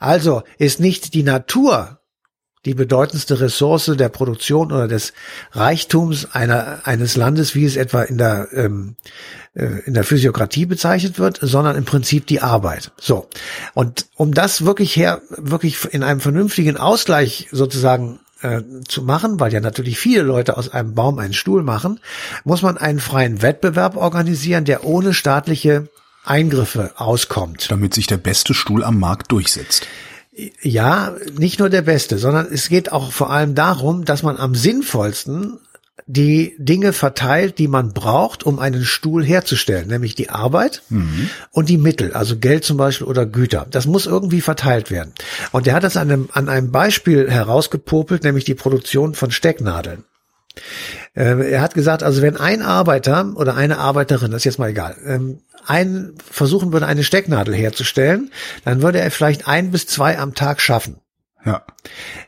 Also 0.00 0.42
ist 0.56 0.80
nicht 0.80 1.12
die 1.14 1.22
Natur 1.22 1.97
die 2.68 2.74
bedeutendste 2.74 3.40
Ressource 3.40 3.90
der 3.98 4.10
Produktion 4.10 4.70
oder 4.70 4.86
des 4.86 5.14
Reichtums 5.52 6.28
einer, 6.32 6.80
eines 6.84 7.16
Landes, 7.16 7.54
wie 7.54 7.64
es 7.64 7.76
etwa 7.76 8.02
in 8.02 8.18
der, 8.18 8.48
ähm, 8.52 8.94
äh, 9.54 9.80
in 9.86 9.94
der 9.94 10.04
Physiokratie 10.04 10.66
bezeichnet 10.66 11.18
wird, 11.18 11.38
sondern 11.40 11.76
im 11.76 11.86
Prinzip 11.86 12.26
die 12.26 12.42
Arbeit. 12.42 12.92
So. 13.00 13.26
Und 13.72 14.06
um 14.16 14.34
das 14.34 14.66
wirklich 14.66 14.94
her, 14.96 15.22
wirklich 15.30 15.78
in 15.92 16.02
einem 16.02 16.20
vernünftigen 16.20 16.76
Ausgleich 16.76 17.48
sozusagen 17.50 18.20
äh, 18.42 18.60
zu 18.86 19.02
machen, 19.02 19.40
weil 19.40 19.52
ja 19.52 19.60
natürlich 19.60 19.98
viele 19.98 20.22
Leute 20.22 20.58
aus 20.58 20.68
einem 20.68 20.94
Baum 20.94 21.18
einen 21.18 21.32
Stuhl 21.32 21.62
machen, 21.62 22.00
muss 22.44 22.60
man 22.60 22.76
einen 22.76 23.00
freien 23.00 23.40
Wettbewerb 23.40 23.96
organisieren, 23.96 24.66
der 24.66 24.84
ohne 24.84 25.14
staatliche 25.14 25.88
Eingriffe 26.22 26.92
auskommt. 26.96 27.70
Damit 27.70 27.94
sich 27.94 28.06
der 28.06 28.18
beste 28.18 28.52
Stuhl 28.52 28.84
am 28.84 29.00
Markt 29.00 29.32
durchsetzt. 29.32 29.86
Ja, 30.62 31.16
nicht 31.36 31.58
nur 31.58 31.68
der 31.68 31.82
beste, 31.82 32.18
sondern 32.18 32.46
es 32.52 32.68
geht 32.68 32.92
auch 32.92 33.10
vor 33.10 33.30
allem 33.30 33.54
darum, 33.54 34.04
dass 34.04 34.22
man 34.22 34.36
am 34.36 34.54
sinnvollsten 34.54 35.58
die 36.06 36.54
Dinge 36.58 36.94
verteilt, 36.94 37.58
die 37.58 37.68
man 37.68 37.92
braucht, 37.92 38.44
um 38.44 38.58
einen 38.58 38.84
Stuhl 38.84 39.22
herzustellen, 39.22 39.88
nämlich 39.88 40.14
die 40.14 40.30
Arbeit 40.30 40.82
mhm. 40.88 41.28
und 41.50 41.68
die 41.68 41.76
Mittel, 41.76 42.14
also 42.14 42.38
Geld 42.38 42.64
zum 42.64 42.78
Beispiel 42.78 43.06
oder 43.06 43.26
Güter. 43.26 43.66
Das 43.70 43.86
muss 43.86 44.06
irgendwie 44.06 44.40
verteilt 44.40 44.90
werden. 44.90 45.12
Und 45.52 45.66
er 45.66 45.74
hat 45.74 45.82
das 45.82 45.98
an 45.98 46.10
einem, 46.10 46.28
an 46.32 46.48
einem 46.48 46.72
Beispiel 46.72 47.30
herausgepopelt, 47.30 48.24
nämlich 48.24 48.44
die 48.44 48.54
Produktion 48.54 49.14
von 49.14 49.30
Stecknadeln. 49.30 50.04
Äh, 51.14 51.50
er 51.50 51.60
hat 51.60 51.74
gesagt, 51.74 52.02
also 52.02 52.22
wenn 52.22 52.36
ein 52.36 52.62
Arbeiter 52.62 53.32
oder 53.36 53.54
eine 53.56 53.78
Arbeiterin, 53.78 54.30
das 54.30 54.40
ist 54.40 54.44
jetzt 54.44 54.58
mal 54.58 54.70
egal, 54.70 54.96
ähm, 55.06 55.40
ein, 55.66 56.14
versuchen 56.30 56.72
würde, 56.72 56.86
eine 56.86 57.04
Stecknadel 57.04 57.54
herzustellen, 57.54 58.30
dann 58.64 58.82
würde 58.82 59.00
er 59.00 59.10
vielleicht 59.10 59.46
ein 59.46 59.70
bis 59.70 59.86
zwei 59.86 60.18
am 60.18 60.34
Tag 60.34 60.60
schaffen. 60.60 60.96
Ja. 61.44 61.64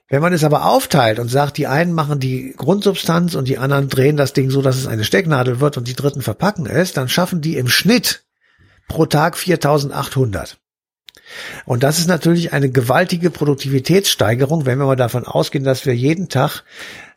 Wenn 0.08 0.22
man 0.22 0.32
es 0.32 0.44
aber 0.44 0.66
aufteilt 0.66 1.18
und 1.18 1.28
sagt, 1.28 1.56
die 1.56 1.66
einen 1.66 1.92
machen 1.92 2.20
die 2.20 2.54
Grundsubstanz 2.56 3.34
und 3.34 3.48
die 3.48 3.58
anderen 3.58 3.88
drehen 3.88 4.16
das 4.16 4.32
Ding 4.32 4.50
so, 4.50 4.62
dass 4.62 4.76
es 4.76 4.86
eine 4.86 5.04
Stecknadel 5.04 5.60
wird 5.60 5.76
und 5.76 5.88
die 5.88 5.94
dritten 5.94 6.22
verpacken 6.22 6.66
es, 6.66 6.92
dann 6.92 7.08
schaffen 7.08 7.40
die 7.40 7.56
im 7.56 7.68
Schnitt 7.68 8.24
pro 8.88 9.06
Tag 9.06 9.36
4800. 9.36 10.58
Und 11.64 11.82
das 11.82 11.98
ist 11.98 12.08
natürlich 12.08 12.52
eine 12.52 12.70
gewaltige 12.70 13.30
Produktivitätssteigerung, 13.30 14.66
wenn 14.66 14.78
wir 14.78 14.86
mal 14.86 14.96
davon 14.96 15.24
ausgehen, 15.24 15.64
dass 15.64 15.86
wir 15.86 15.94
jeden 15.94 16.28
Tag 16.28 16.64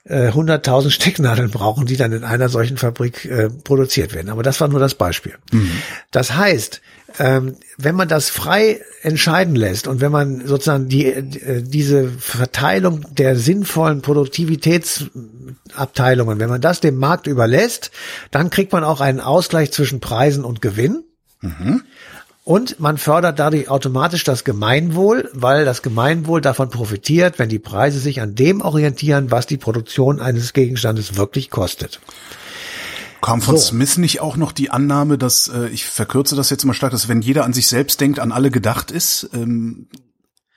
100.000 0.10 0.88
äh, 0.88 0.90
Stecknadeln 0.90 1.50
brauchen, 1.50 1.86
die 1.86 1.96
dann 1.96 2.12
in 2.12 2.26
einer 2.26 2.50
solchen 2.50 2.76
Fabrik 2.78 3.24
äh, 3.24 3.50
produziert 3.50 4.14
werden. 4.14 4.30
Aber 4.30 4.44
das 4.44 4.60
war 4.60 4.68
nur 4.68 4.82
das 4.82 4.96
Beispiel. 4.96 5.36
Mhm. 5.52 5.72
Das 6.12 6.36
heißt, 6.36 6.82
ähm, 7.20 7.58
wenn 7.78 7.94
man 7.96 8.10
das 8.10 8.30
frei 8.30 8.82
entscheiden 9.02 9.56
lässt 9.56 9.88
und 9.88 10.02
wenn 10.02 10.12
man 10.12 10.46
sozusagen 10.46 10.90
die, 10.90 11.06
äh, 11.06 11.62
diese 11.62 12.10
Verteilung 12.10 13.06
der 13.12 13.38
sinnvollen 13.38 14.02
Produktivitätsabteilungen, 14.02 16.40
wenn 16.40 16.50
man 16.50 16.60
das 16.60 16.82
dem 16.82 16.98
Markt 16.98 17.28
überlässt, 17.28 17.92
dann 18.32 18.50
kriegt 18.50 18.74
man 18.74 18.84
auch 18.84 19.00
einen 19.00 19.22
Ausgleich 19.22 19.72
zwischen 19.72 20.02
Preisen 20.02 20.44
und 20.44 20.62
Gewinn. 20.62 21.06
Mhm. 21.40 21.84
Und 22.46 22.80
man 22.80 22.98
fördert 22.98 23.40
dadurch 23.40 23.70
automatisch 23.70 24.26
das 24.26 24.44
Gemeinwohl, 24.44 25.30
weil 25.34 25.64
das 25.64 25.82
Gemeinwohl 25.82 26.42
davon 26.42 26.70
profitiert, 26.70 27.40
wenn 27.40 27.48
die 27.48 27.60
Preise 27.60 28.00
sich 28.00 28.20
an 28.20 28.36
dem 28.36 28.60
orientieren, 28.60 29.32
was 29.32 29.48
die 29.48 29.58
Produktion 29.58 30.20
eines 30.20 30.52
Gegenstandes 30.52 31.16
wirklich 31.16 31.50
kostet. 31.50 32.02
Kam 33.22 33.42
von 33.42 33.56
so. 33.56 33.62
Smith 33.62 33.98
nicht 33.98 34.20
auch 34.20 34.36
noch 34.36 34.52
die 34.52 34.70
Annahme, 34.70 35.18
dass, 35.18 35.48
äh, 35.48 35.70
ich 35.70 35.86
verkürze 35.86 36.36
das 36.36 36.50
jetzt 36.50 36.66
mal 36.66 36.74
stark, 36.74 36.92
dass 36.92 37.08
wenn 37.08 37.22
jeder 37.22 37.46
an 37.46 37.54
sich 37.54 37.68
selbst 37.68 38.02
denkt, 38.02 38.20
an 38.20 38.34
alle 38.34 38.52
gedacht 38.52 38.92
ist, 38.92 39.30
ähm, 39.34 39.88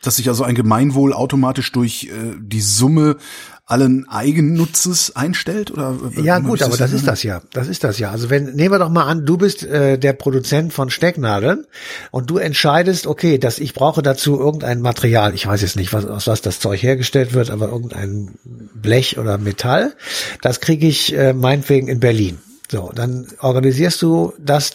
dass 0.02 0.16
sich 0.16 0.28
also 0.28 0.43
ein 0.43 0.57
Gemeinwohl 0.57 1.12
automatisch 1.12 1.71
durch 1.71 2.05
äh, 2.05 2.35
die 2.40 2.61
Summe 2.61 3.19
allen 3.66 4.08
Eigennutzes 4.08 5.16
einstellt 5.16 5.73
oder 5.73 5.96
ja 6.23 6.38
gut 6.38 6.62
aber 6.62 6.76
das 6.76 6.92
ist 6.92 7.06
das 7.06 7.25
ja 7.25 7.42
das 7.52 7.66
ist 7.66 7.82
das 7.82 7.99
ja. 7.99 8.12
Also 8.12 8.30
wenn 8.30 8.54
nehmen 8.54 8.73
wir 8.73 8.78
doch 8.78 8.88
mal 8.88 9.06
an 9.06 9.26
du 9.26 9.37
bist 9.37 9.64
äh, 9.64 9.99
der 9.99 10.12
Produzent 10.12 10.73
von 10.73 10.88
Stecknadeln 10.88 11.66
und 12.12 12.30
du 12.30 12.38
entscheidest 12.38 13.08
okay 13.08 13.38
dass 13.38 13.58
ich 13.58 13.75
brauche 13.75 14.02
dazu 14.02 14.38
irgendein 14.38 14.80
Material 14.80 15.35
ich 15.35 15.46
weiß 15.46 15.62
jetzt 15.62 15.75
nicht 15.75 15.92
was 15.92 16.06
aus 16.06 16.28
was 16.28 16.42
das 16.42 16.61
Zeug 16.61 16.80
hergestellt 16.80 17.35
wird 17.35 17.50
aber 17.50 17.68
irgendein 17.68 18.35
Blech 18.75 19.18
oder 19.18 19.37
Metall 19.37 19.94
das 20.42 20.61
kriege 20.61 20.87
ich 20.87 21.12
äh, 21.12 21.32
meinetwegen 21.32 21.88
in 21.88 22.00
Berlin. 22.00 22.38
So, 22.70 22.90
dann 22.94 23.28
organisierst 23.40 24.02
du 24.02 24.32
das 24.38 24.75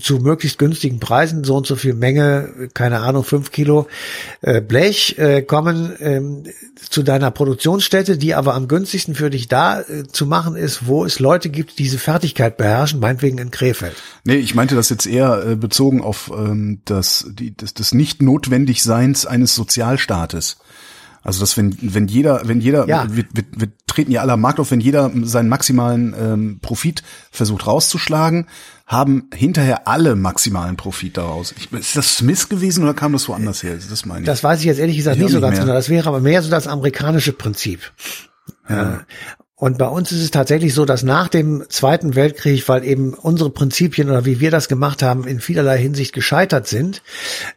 zu 0.00 0.18
möglichst 0.18 0.58
günstigen 0.58 1.00
Preisen, 1.00 1.44
so 1.44 1.56
und 1.56 1.66
so 1.66 1.76
viel 1.76 1.94
Menge, 1.94 2.68
keine 2.72 3.00
Ahnung, 3.00 3.24
fünf 3.24 3.50
Kilo 3.50 3.86
äh, 4.40 4.60
Blech 4.60 5.16
äh, 5.18 5.42
kommen 5.42 5.94
ähm, 6.00 6.44
zu 6.88 7.02
deiner 7.02 7.30
Produktionsstätte, 7.30 8.16
die 8.16 8.34
aber 8.34 8.54
am 8.54 8.68
günstigsten 8.68 9.14
für 9.14 9.30
dich 9.30 9.48
da 9.48 9.80
äh, 9.80 10.06
zu 10.06 10.26
machen 10.26 10.56
ist, 10.56 10.86
wo 10.86 11.04
es 11.04 11.18
Leute 11.18 11.50
gibt, 11.50 11.78
die 11.78 11.90
diese 11.90 11.98
Fertigkeit 11.98 12.56
beherrschen, 12.56 13.00
meinetwegen 13.00 13.38
in 13.38 13.50
Krefeld. 13.50 13.96
Nee, 14.24 14.36
ich 14.36 14.54
meinte 14.54 14.76
das 14.76 14.90
jetzt 14.90 15.06
eher 15.06 15.44
äh, 15.44 15.56
bezogen 15.56 16.02
auf 16.02 16.30
ähm, 16.32 16.82
das, 16.84 17.26
die, 17.28 17.56
das, 17.56 17.74
das 17.74 17.92
Nicht-Notwendigseins 17.92 19.26
eines 19.26 19.56
Sozialstaates. 19.56 20.58
Also 21.22 21.40
dass 21.40 21.56
wenn 21.56 21.76
wenn 21.80 22.08
jeder 22.08 22.42
wenn 22.44 22.60
jeder 22.60 22.88
ja. 22.88 23.06
wir, 23.10 23.24
wir, 23.32 23.44
wir 23.56 23.68
treten 23.86 24.10
ja 24.10 24.22
alle 24.22 24.32
am 24.32 24.40
Markt 24.40 24.60
auf, 24.60 24.70
wenn 24.70 24.80
jeder 24.80 25.10
seinen 25.22 25.48
maximalen 25.48 26.14
ähm, 26.18 26.58
Profit 26.62 27.02
versucht 27.30 27.66
rauszuschlagen, 27.66 28.46
haben 28.86 29.28
hinterher 29.34 29.86
alle 29.86 30.16
maximalen 30.16 30.76
Profit 30.76 31.16
daraus. 31.16 31.54
Ich, 31.56 31.72
ist 31.72 31.96
das 31.96 32.16
Smith 32.16 32.48
gewesen 32.48 32.82
oder 32.82 32.94
kam 32.94 33.12
das 33.12 33.28
woanders 33.28 33.62
her? 33.62 33.76
Das 33.88 34.06
meine 34.06 34.20
ich. 34.20 34.26
Das 34.26 34.42
weiß 34.42 34.60
ich 34.60 34.66
jetzt 34.66 34.78
ehrlich 34.78 34.96
gesagt 34.96 35.16
ich 35.16 35.22
nicht 35.22 35.32
so 35.32 35.40
ganz 35.40 35.58
genau. 35.58 35.72
Das 35.72 35.88
wäre 35.88 36.08
aber 36.08 36.20
mehr 36.20 36.42
so 36.42 36.50
das 36.50 36.66
amerikanische 36.66 37.32
Prinzip. 37.32 37.92
Ja. 38.68 39.04
Und 39.60 39.76
bei 39.76 39.86
uns 39.86 40.10
ist 40.10 40.22
es 40.22 40.30
tatsächlich 40.30 40.72
so, 40.72 40.86
dass 40.86 41.02
nach 41.02 41.28
dem 41.28 41.66
Zweiten 41.68 42.14
Weltkrieg, 42.14 42.66
weil 42.66 42.82
eben 42.82 43.12
unsere 43.12 43.50
Prinzipien 43.50 44.08
oder 44.08 44.24
wie 44.24 44.40
wir 44.40 44.50
das 44.50 44.68
gemacht 44.68 45.02
haben, 45.02 45.26
in 45.26 45.38
vielerlei 45.38 45.76
Hinsicht 45.76 46.14
gescheitert 46.14 46.66
sind, 46.66 47.02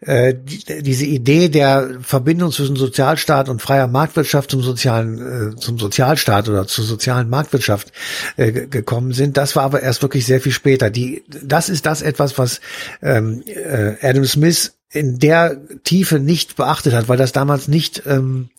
äh, 0.01 0.33
die, 0.36 0.83
diese 0.83 1.05
Idee 1.05 1.48
der 1.48 1.91
Verbindung 2.01 2.51
zwischen 2.51 2.75
Sozialstaat 2.75 3.48
und 3.48 3.62
freier 3.62 3.88
Marktwirtschaft 3.88 4.51
zum 4.51 4.62
sozialen, 4.62 5.53
äh, 5.53 5.55
zum 5.55 5.79
Sozialstaat 5.79 6.50
oder 6.50 6.67
zur 6.67 6.83
sozialen 6.83 7.29
Marktwirtschaft 7.29 7.93
äh, 8.36 8.51
gekommen 8.51 9.13
sind. 9.13 9.38
Das 9.38 9.55
war 9.55 9.63
aber 9.63 9.81
erst 9.81 10.01
wirklich 10.01 10.25
sehr 10.25 10.41
viel 10.41 10.51
später. 10.51 10.89
Die, 10.89 11.24
das 11.41 11.69
ist 11.69 11.86
das 11.86 12.01
etwas, 12.01 12.38
was 12.38 12.60
ähm, 13.01 13.43
äh, 13.45 13.95
Adam 14.01 14.25
Smith 14.25 14.74
in 14.93 15.19
der 15.19 15.59
Tiefe 15.83 16.19
nicht 16.19 16.55
beachtet 16.55 16.93
hat, 16.93 17.09
weil 17.09 17.17
das 17.17 17.31
damals 17.31 17.67
nicht 17.67 18.03
ähm, 18.05 18.50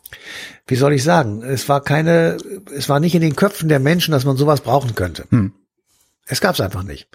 wie 0.67 0.75
soll 0.75 0.93
ich 0.93 1.03
sagen, 1.03 1.43
es 1.43 1.69
war 1.69 1.81
keine, 1.81 2.37
es 2.75 2.89
war 2.89 2.99
nicht 2.99 3.15
in 3.15 3.21
den 3.21 3.35
Köpfen 3.35 3.69
der 3.69 3.79
Menschen, 3.79 4.11
dass 4.11 4.25
man 4.25 4.37
sowas 4.37 4.61
brauchen 4.61 4.95
könnte. 4.95 5.25
Hm. 5.29 5.53
Es 6.27 6.41
gab 6.41 6.55
es 6.55 6.61
einfach 6.61 6.83
nicht. 6.83 7.07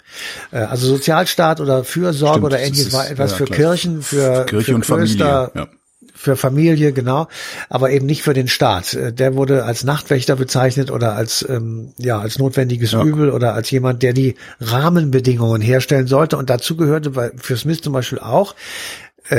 Äh, 0.51 0.59
also 0.59 0.87
Sozialstaat 0.87 1.59
oder 1.59 1.83
Fürsorge 1.83 2.33
Stimmt, 2.33 2.45
oder 2.45 2.59
ähnliches 2.59 2.93
war 2.93 3.09
etwas 3.09 3.31
ja, 3.31 3.37
für 3.37 3.45
klar. 3.45 3.57
Kirchen, 3.57 4.01
für, 4.01 4.45
Kirche 4.45 4.65
für 4.71 4.75
und 4.75 4.85
Klöster, 4.85 5.51
Familie. 5.53 5.71
Ja. 5.71 5.77
Für 6.13 6.35
Familie, 6.35 6.93
genau, 6.93 7.27
aber 7.67 7.89
eben 7.89 8.05
nicht 8.05 8.21
für 8.21 8.33
den 8.33 8.47
Staat. 8.47 8.93
Äh, 8.93 9.11
der 9.11 9.35
wurde 9.35 9.65
als 9.65 9.83
Nachtwächter 9.83 10.35
bezeichnet 10.35 10.91
oder 10.91 11.15
als 11.15 11.45
ähm, 11.49 11.93
ja 11.97 12.19
als 12.19 12.39
notwendiges 12.39 12.91
ja. 12.93 13.03
Übel 13.03 13.31
oder 13.31 13.53
als 13.53 13.69
jemand, 13.71 14.01
der 14.01 14.13
die 14.13 14.35
Rahmenbedingungen 14.61 15.61
herstellen 15.61 16.07
sollte. 16.07 16.37
Und 16.37 16.49
dazu 16.49 16.77
gehörte 16.77 17.09
bei, 17.11 17.31
für 17.35 17.57
Smith 17.57 17.81
zum 17.81 17.91
Beispiel 17.91 18.19
auch, 18.19 18.55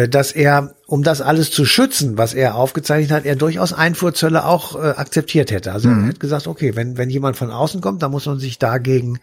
dass 0.09 0.33
er, 0.33 0.75
um 0.87 1.03
das 1.03 1.21
alles 1.21 1.51
zu 1.51 1.65
schützen, 1.65 2.17
was 2.17 2.35
er 2.35 2.55
aufgezeichnet 2.55 3.11
hat, 3.11 3.25
er 3.25 3.37
durchaus 3.37 3.73
Einfuhrzölle 3.73 4.45
auch 4.45 4.77
äh, 4.77 4.89
akzeptiert 4.97 5.51
hätte. 5.51 5.73
Also 5.73 5.89
mhm. 5.89 6.05
er 6.05 6.09
hat 6.09 6.21
gesagt, 6.21 6.47
okay, 6.47 6.75
wenn, 6.77 6.97
wenn 6.97 7.11
jemand 7.11 7.37
von 7.37 7.51
außen 7.51 7.81
kommt, 7.81 8.03
dann 8.03 8.11
muss 8.11 8.27
man 8.27 8.39
sich 8.39 8.59
dagegen 8.59 9.21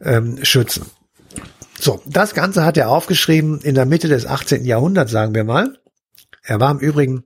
ähm, 0.00 0.38
schützen. 0.42 0.86
So, 1.80 2.00
das 2.06 2.34
Ganze 2.34 2.64
hat 2.64 2.76
er 2.76 2.90
aufgeschrieben 2.90 3.60
in 3.60 3.74
der 3.74 3.86
Mitte 3.86 4.08
des 4.08 4.26
18. 4.26 4.64
Jahrhunderts, 4.64 5.10
sagen 5.10 5.34
wir 5.34 5.44
mal. 5.44 5.76
Er 6.42 6.60
war 6.60 6.70
im 6.70 6.78
Übrigen 6.78 7.24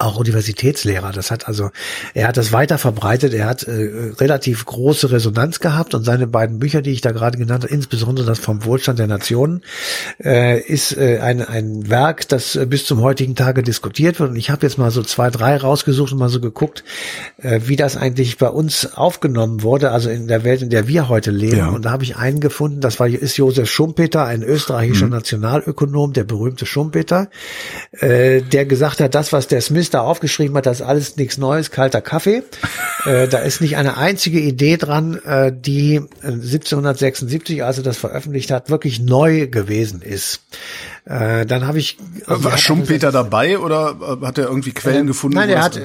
auch 0.00 0.16
Universitätslehrer. 0.16 1.12
Das 1.12 1.30
hat 1.30 1.46
also, 1.46 1.70
er 2.14 2.28
hat 2.28 2.36
das 2.36 2.52
weiter 2.52 2.78
verbreitet. 2.78 3.34
Er 3.34 3.46
hat 3.46 3.64
äh, 3.64 4.12
relativ 4.18 4.64
große 4.64 5.10
Resonanz 5.10 5.60
gehabt 5.60 5.94
und 5.94 6.04
seine 6.04 6.26
beiden 6.26 6.58
Bücher, 6.58 6.82
die 6.82 6.90
ich 6.90 7.00
da 7.00 7.12
gerade 7.12 7.38
genannt 7.38 7.64
habe, 7.64 7.72
insbesondere 7.72 8.26
das 8.26 8.38
vom 8.38 8.64
Wohlstand 8.64 8.98
der 8.98 9.06
Nationen, 9.06 9.62
äh, 10.22 10.60
ist 10.60 10.96
äh, 10.96 11.18
ein, 11.18 11.42
ein 11.42 11.90
Werk, 11.90 12.28
das 12.28 12.56
äh, 12.56 12.66
bis 12.66 12.86
zum 12.86 13.02
heutigen 13.02 13.34
Tage 13.34 13.62
diskutiert 13.62 14.20
wird. 14.20 14.30
Und 14.30 14.36
ich 14.36 14.50
habe 14.50 14.66
jetzt 14.66 14.78
mal 14.78 14.90
so 14.90 15.02
zwei, 15.02 15.30
drei 15.30 15.56
rausgesucht 15.56 16.12
und 16.12 16.18
mal 16.18 16.28
so 16.28 16.40
geguckt, 16.40 16.82
äh, 17.42 17.60
wie 17.64 17.76
das 17.76 17.96
eigentlich 17.96 18.38
bei 18.38 18.48
uns 18.48 18.94
aufgenommen 18.94 19.62
wurde, 19.62 19.90
also 19.90 20.08
in 20.08 20.28
der 20.28 20.44
Welt, 20.44 20.62
in 20.62 20.70
der 20.70 20.88
wir 20.88 21.08
heute 21.08 21.30
leben. 21.30 21.58
Ja. 21.58 21.68
Und 21.68 21.84
da 21.84 21.90
habe 21.90 22.04
ich 22.04 22.16
einen 22.16 22.40
gefunden, 22.40 22.80
das 22.80 22.98
war 22.98 23.06
ist 23.08 23.36
Josef 23.36 23.68
Schumpeter, 23.70 24.24
ein 24.24 24.42
österreichischer 24.42 25.06
mhm. 25.06 25.12
Nationalökonom, 25.12 26.12
der 26.12 26.24
berühmte 26.24 26.64
Schumpeter, 26.64 27.28
äh, 27.92 28.40
der 28.40 28.64
gesagt 28.64 29.00
hat, 29.00 29.14
das, 29.14 29.32
was 29.32 29.48
der 29.48 29.60
Smith 29.60 29.89
da 29.90 30.00
aufgeschrieben 30.00 30.56
hat, 30.56 30.66
das 30.66 30.80
ist 30.80 30.86
alles 30.86 31.16
nichts 31.16 31.38
Neues, 31.38 31.70
kalter 31.70 32.00
Kaffee. 32.00 32.42
äh, 33.04 33.28
da 33.28 33.38
ist 33.38 33.60
nicht 33.60 33.76
eine 33.76 33.96
einzige 33.96 34.40
Idee 34.40 34.76
dran, 34.76 35.16
äh, 35.24 35.52
die 35.54 36.00
1776, 36.22 37.64
als 37.64 37.78
er 37.78 37.84
das 37.84 37.98
veröffentlicht 37.98 38.50
hat, 38.50 38.70
wirklich 38.70 39.00
neu 39.00 39.46
gewesen 39.46 40.02
ist. 40.02 40.42
Äh, 41.04 41.46
dann 41.46 41.66
habe 41.66 41.78
ich. 41.78 41.98
Also 42.26 42.44
War 42.44 42.58
Schumpeter 42.58 43.12
dabei 43.12 43.58
oder 43.58 43.96
hat 44.22 44.38
er 44.38 44.46
irgendwie 44.46 44.72
Quellen 44.72 45.04
äh, 45.04 45.08
gefunden? 45.08 45.36
Nein, 45.36 45.50
er 45.50 45.62
hat, 45.62 45.80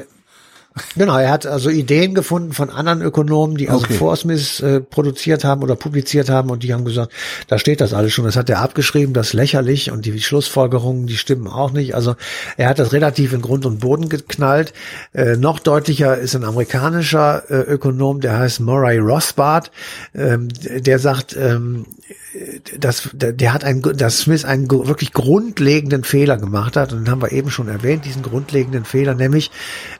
Genau, 0.98 1.18
er 1.18 1.32
hat 1.32 1.46
also 1.46 1.70
Ideen 1.70 2.16
gefunden 2.16 2.52
von 2.52 2.70
anderen 2.70 3.02
Ökonomen, 3.02 3.56
die 3.56 3.70
also 3.70 3.86
okay. 3.86 3.94
vor 3.94 4.16
Smith 4.18 4.60
äh, 4.60 4.82
produziert 4.82 5.46
haben 5.46 5.64
oder 5.64 5.78
publiziert 5.78 6.30
haben 6.30 6.50
und 6.50 6.64
die 6.64 6.74
haben 6.74 6.84
gesagt, 6.84 7.14
da 7.48 7.58
steht 7.58 7.80
das 7.80 7.94
alles 7.94 8.12
schon, 8.12 8.26
das 8.26 8.36
hat 8.36 8.50
er 8.50 8.60
abgeschrieben, 8.60 9.14
das 9.14 9.28
ist 9.28 9.34
lächerlich 9.34 9.90
und 9.92 10.06
die 10.06 10.20
Schlussfolgerungen, 10.22 11.08
die 11.08 11.16
stimmen 11.16 11.48
auch 11.48 11.72
nicht. 11.72 11.96
Also 11.96 12.16
er 12.58 12.68
hat 12.68 12.80
das 12.80 12.92
relativ 12.92 13.32
in 13.32 13.42
Grund 13.42 13.66
und 13.66 13.80
Boden 13.80 14.10
geknallt. 14.10 14.74
Äh, 15.14 15.38
noch 15.38 15.60
deutlicher 15.60 16.18
ist 16.18 16.36
ein 16.36 16.44
amerikanischer 16.44 17.50
äh, 17.50 17.72
Ökonom, 17.72 18.20
der 18.20 18.38
heißt 18.38 18.60
Murray 18.60 18.98
Rothbard, 18.98 19.72
ähm, 20.14 20.50
der 20.62 21.00
sagt, 21.00 21.38
ähm, 21.38 21.86
dass 22.78 23.10
der 23.14 23.54
hat 23.54 23.64
ein, 23.64 23.82
dass 23.82 24.20
Smith 24.20 24.44
einen 24.44 24.70
wirklich 24.70 25.14
grundlegenden 25.14 26.04
Fehler 26.04 26.38
gemacht 26.38 26.76
hat 26.76 26.92
und 26.92 27.06
den 27.06 27.12
haben 27.12 27.22
wir 27.22 27.32
eben 27.32 27.50
schon 27.50 27.70
erwähnt, 27.70 28.04
diesen 28.04 28.24
grundlegenden 28.24 28.84
Fehler, 28.84 29.14
nämlich, 29.14 29.52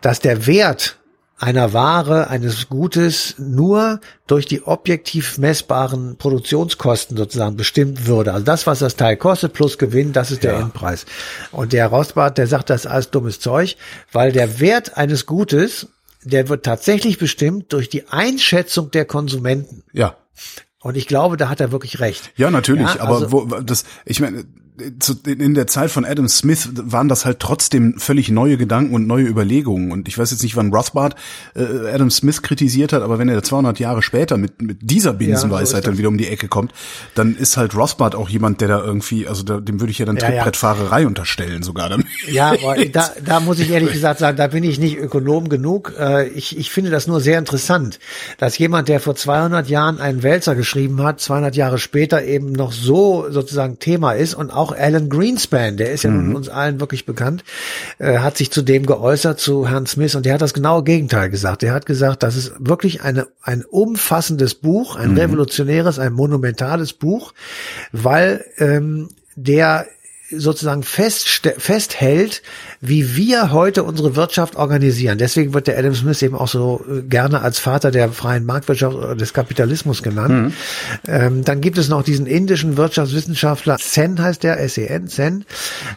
dass 0.02 0.20
der 0.20 0.46
Wert 0.46 0.65
einer 1.38 1.74
Ware, 1.74 2.30
eines 2.30 2.70
Gutes 2.70 3.36
nur 3.38 4.00
durch 4.26 4.46
die 4.46 4.64
objektiv 4.64 5.38
messbaren 5.38 6.18
Produktionskosten 6.18 7.18
sozusagen 7.18 7.58
bestimmt 7.58 8.08
würde. 8.08 8.34
Also 8.34 8.46
das, 8.46 8.66
was 8.68 8.80
das 8.80 8.96
Teil 8.96 9.18
kostet 9.18 9.54
plus 9.54 9.78
Gewinn, 9.78 10.14
das 10.14 10.32
ist 10.32 10.44
der 10.44 10.54
ja. 10.54 10.62
Endpreis. 10.62 11.06
Und 11.52 11.74
der 11.74 11.88
Rostbart, 11.88 12.38
der 12.38 12.48
sagt, 12.48 12.70
das 12.70 12.86
alles 12.86 13.12
dummes 13.12 13.40
Zeug, 13.40 13.76
weil 14.14 14.32
der 14.32 14.60
Wert 14.60 14.98
eines 14.98 15.26
Gutes, 15.26 15.88
der 16.24 16.48
wird 16.48 16.66
tatsächlich 16.66 17.18
bestimmt 17.18 17.74
durch 17.74 17.90
die 17.90 18.08
Einschätzung 18.08 18.92
der 18.92 19.06
Konsumenten. 19.06 19.84
Ja. 19.92 20.16
Und 20.80 20.96
ich 20.96 21.08
glaube, 21.08 21.36
da 21.36 21.50
hat 21.50 21.60
er 21.60 21.72
wirklich 21.72 22.00
recht. 22.00 22.32
Ja, 22.38 22.50
natürlich. 22.50 22.96
Ja, 22.96 23.02
also, 23.02 23.26
aber 23.26 23.32
wo, 23.32 23.46
das, 23.62 23.84
ich 24.06 24.22
meine, 24.22 24.46
in 25.26 25.54
der 25.54 25.68
Zeit 25.68 25.92
von 25.92 26.06
Adam 26.06 26.28
Smith 26.28 26.70
waren 26.74 27.08
das 27.08 27.26
halt 27.26 27.40
trotzdem 27.40 27.98
völlig 27.98 28.30
neue 28.30 28.58
Gedanken 28.58 28.94
und 28.94 29.08
neue 29.08 29.26
Überlegungen. 29.26 29.92
Und 29.92 30.08
ich 30.08 30.18
weiß 30.18 30.32
jetzt 30.32 30.44
nicht, 30.44 30.56
wann 30.56 30.74
Rothbard 30.74 31.16
äh, 31.56 31.64
Adam 31.94 32.12
Smith 32.12 32.42
kritisiert 32.42 32.94
hat, 32.94 33.02
aber 33.02 33.20
wenn 33.20 33.30
er 33.30 33.42
200 33.42 33.80
Jahre 33.80 34.02
später 34.02 34.38
mit, 34.38 34.62
mit 34.62 34.80
dieser 34.82 35.14
Binsenweisheit 35.14 35.80
ja, 35.80 35.84
so 35.84 35.92
dann 35.92 35.98
wieder 35.98 36.10
um 36.10 36.18
die 36.18 36.28
Ecke 36.28 36.48
kommt, 36.48 36.74
dann 37.14 37.36
ist 37.36 37.58
halt 37.58 37.76
Rothbard 37.76 38.16
auch 38.16 38.30
jemand, 38.30 38.62
der 38.62 38.68
da 38.68 38.84
irgendwie, 38.84 39.28
also 39.28 39.44
da, 39.44 39.60
dem 39.60 39.80
würde 39.80 39.92
ich 39.92 40.00
ja 40.00 40.06
dann 40.06 40.18
ja, 40.18 40.28
Trittbrettfahrerei 40.28 41.02
ja. 41.02 41.08
unterstellen 41.08 41.64
sogar. 41.64 41.90
Damit. 41.90 42.08
Ja, 42.28 42.52
aber 42.52 42.86
da, 42.92 43.12
da 43.24 43.40
muss 43.40 43.60
ich 43.60 43.70
ehrlich 43.70 43.92
gesagt 43.92 44.20
sagen, 44.20 44.38
da 44.38 44.48
bin 44.48 44.64
ich 44.64 44.80
nicht 44.80 44.98
Ökonom 44.98 45.50
genug. 45.50 45.94
Äh, 45.98 46.28
ich, 46.30 46.58
ich 46.58 46.72
finde 46.72 46.92
das 46.92 47.08
nur 47.08 47.22
sehr 47.22 47.40
interessant, 47.40 48.00
dass 48.38 48.58
jemand, 48.58 48.90
der 48.90 49.00
vor 49.00 49.16
200 49.16 49.70
Jahren 49.70 50.00
einen 50.00 50.24
Wälzer 50.24 50.56
geschrieben 50.56 51.02
hat, 51.04 51.22
200 51.22 51.56
Jahre 51.56 51.78
später 51.78 52.24
eben 52.24 52.52
noch 52.52 52.72
so 52.72 53.26
sozusagen 53.30 53.80
Thema 53.80 54.14
ist 54.14 54.34
und 54.34 54.52
auch 54.52 54.65
auch 54.66 54.76
Alan 54.76 55.10
Greenspan, 55.10 55.78
der 55.78 55.92
ist 55.92 56.04
ja 56.04 56.10
mhm. 56.10 56.36
uns 56.36 56.50
allen 56.50 56.80
wirklich 56.80 57.06
bekannt, 57.06 57.44
äh, 58.00 58.18
hat 58.18 58.38
sich 58.38 58.52
zu 58.52 58.64
dem 58.64 58.86
geäußert, 58.86 59.40
zu 59.40 59.68
Herrn 59.70 59.86
Smith, 59.86 60.16
und 60.16 60.26
der 60.26 60.34
hat 60.34 60.42
das 60.42 60.54
genaue 60.54 60.84
Gegenteil 60.84 61.30
gesagt. 61.30 61.62
Er 61.62 61.74
hat 61.74 61.86
gesagt, 61.86 62.24
das 62.24 62.36
ist 62.36 62.54
wirklich 62.58 63.04
eine, 63.04 63.28
ein 63.42 63.64
umfassendes 63.64 64.56
Buch, 64.56 64.96
ein 64.96 65.12
mhm. 65.12 65.18
revolutionäres, 65.18 66.00
ein 66.00 66.14
monumentales 66.14 66.94
Buch, 66.94 67.34
weil 67.92 68.44
ähm, 68.58 69.10
der 69.36 69.86
sozusagen 70.32 70.84
fest, 70.84 71.28
festhält, 71.58 72.42
wie 72.82 73.16
wir 73.16 73.52
heute 73.52 73.84
unsere 73.84 74.16
Wirtschaft 74.16 74.56
organisieren. 74.56 75.18
Deswegen 75.18 75.54
wird 75.54 75.68
der 75.68 75.78
Adam 75.78 75.94
Smith 75.94 76.22
eben 76.22 76.36
auch 76.36 76.48
so 76.48 76.84
äh, 76.90 77.02
gerne 77.04 77.42
als 77.42 77.60
Vater 77.60 77.92
der 77.92 78.12
freien 78.12 78.46
Marktwirtschaft 78.46 78.96
oder 78.96 79.16
des 79.16 79.34
Kapitalismus 79.34 80.02
genannt. 80.04 80.34
Mhm. 80.34 80.54
Ähm, 81.08 81.44
dann 81.44 81.62
gibt 81.62 81.78
es 81.78 81.90
noch 81.90 82.04
diesen 82.04 82.26
indischen 82.26 82.78
Wirtschaftswissenschaftler, 82.78 83.78
Sen 83.80 84.22
heißt 84.22 84.44
der, 84.44 84.60
S-E-N, 84.60 85.08
Sen, 85.08 85.46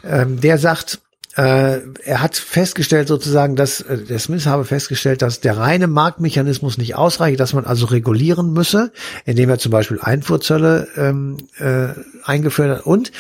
ähm, 0.05 0.41
der 0.41 0.59
sagt, 0.59 1.01
äh, 1.39 1.83
er 2.05 2.21
hat 2.21 2.37
festgestellt 2.37 3.07
sozusagen, 3.07 3.55
dass 3.55 3.81
äh, 3.81 3.99
der 3.99 4.19
Smith 4.19 4.47
habe 4.47 4.65
festgestellt, 4.65 5.23
dass 5.23 5.41
der 5.41 5.57
reine 5.57 5.87
Marktmechanismus 5.87 6.79
nicht 6.79 6.97
ausreicht, 6.97 7.39
dass 7.39 7.53
man 7.53 7.65
also 7.65 7.87
regulieren 7.87 8.53
müsse, 8.53 8.93
indem 9.25 9.49
er 9.49 9.59
zum 9.59 9.71
Beispiel 9.71 10.01
Einfuhrzölle 10.01 10.89
ähm, 10.97 11.37
äh, 11.59 11.91
eingeführt 12.25 12.79
hat 12.79 12.87
und 12.87 13.13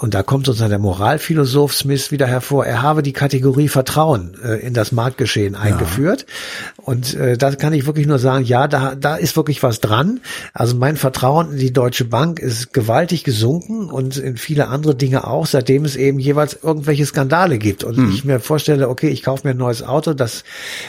und 0.00 0.14
da 0.14 0.22
kommt 0.22 0.46
sozusagen 0.46 0.70
der 0.70 0.78
Moralphilosoph 0.78 1.74
Smith 1.74 2.10
wieder 2.10 2.26
hervor. 2.26 2.64
Er 2.64 2.80
habe 2.80 3.02
die 3.02 3.12
Kategorie 3.12 3.68
Vertrauen 3.68 4.34
äh, 4.42 4.54
in 4.66 4.72
das 4.72 4.92
Marktgeschehen 4.92 5.54
eingeführt. 5.54 6.24
Ja. 6.26 6.84
Und 6.84 7.12
äh, 7.12 7.36
da 7.36 7.54
kann 7.54 7.74
ich 7.74 7.84
wirklich 7.84 8.06
nur 8.06 8.18
sagen, 8.18 8.46
ja, 8.46 8.66
da, 8.66 8.94
da 8.94 9.16
ist 9.16 9.36
wirklich 9.36 9.62
was 9.62 9.80
dran. 9.80 10.20
Also 10.54 10.74
mein 10.74 10.96
Vertrauen 10.96 11.52
in 11.52 11.58
die 11.58 11.74
Deutsche 11.74 12.06
Bank 12.06 12.38
ist 12.38 12.72
gewaltig 12.72 13.24
gesunken 13.24 13.90
und 13.90 14.16
in 14.16 14.38
viele 14.38 14.68
andere 14.68 14.94
Dinge 14.94 15.26
auch, 15.26 15.44
seitdem 15.44 15.84
es 15.84 15.96
eben 15.96 16.18
jeweils 16.18 16.58
irgendwelche 16.62 17.04
Skandale 17.04 17.58
gibt. 17.58 17.84
Und 17.84 17.98
hm. 17.98 18.10
ich 18.10 18.24
mir 18.24 18.40
vorstelle, 18.40 18.88
okay, 18.88 19.08
ich 19.08 19.22
kaufe 19.22 19.46
mir 19.46 19.52
ein 19.52 19.58
neues 19.58 19.82
Auto, 19.82 20.14
das 20.14 20.44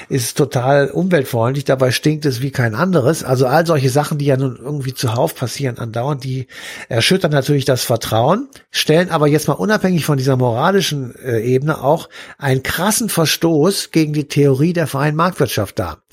ist 0.08 0.38
total 0.38 0.90
umweltfreundlich, 0.90 1.66
dabei 1.66 1.92
stinkt 1.92 2.26
es 2.26 2.42
wie 2.42 2.52
kein 2.52 2.76
anderes. 2.76 3.26
Also 3.26 3.46
all 3.46 3.66
solche 3.66 3.90
Sachen, 3.90 4.20
die 4.20 4.26
ja 4.26 4.38
nun 4.38 4.56
irgendwie 4.56 4.94
zuhauf 4.94 5.36
passieren 5.36 5.80
andauernd, 5.80 6.24
die 6.24 6.48
erschüttern 6.88 7.32
natürlich 7.32 7.66
das 7.66 7.84
Vertrauen, 7.84 8.48
stellen 8.72 9.01
stellen 9.02 9.14
aber 9.14 9.28
jetzt 9.28 9.48
mal 9.48 9.54
unabhängig 9.54 10.06
von 10.06 10.18
dieser 10.18 10.38
moralischen 10.38 11.16
äh, 11.16 11.42
Ebene 11.42 11.84
auch 11.84 12.10
einen 12.38 12.64
krassen 12.64 13.10
Verstoß 13.10 13.92
gegen 13.92 14.14
die 14.14 14.28
Theorie 14.28 14.74
der 14.74 14.88
freien 14.88 15.16
Marktwirtschaft 15.16 15.80
dar, 15.80 16.04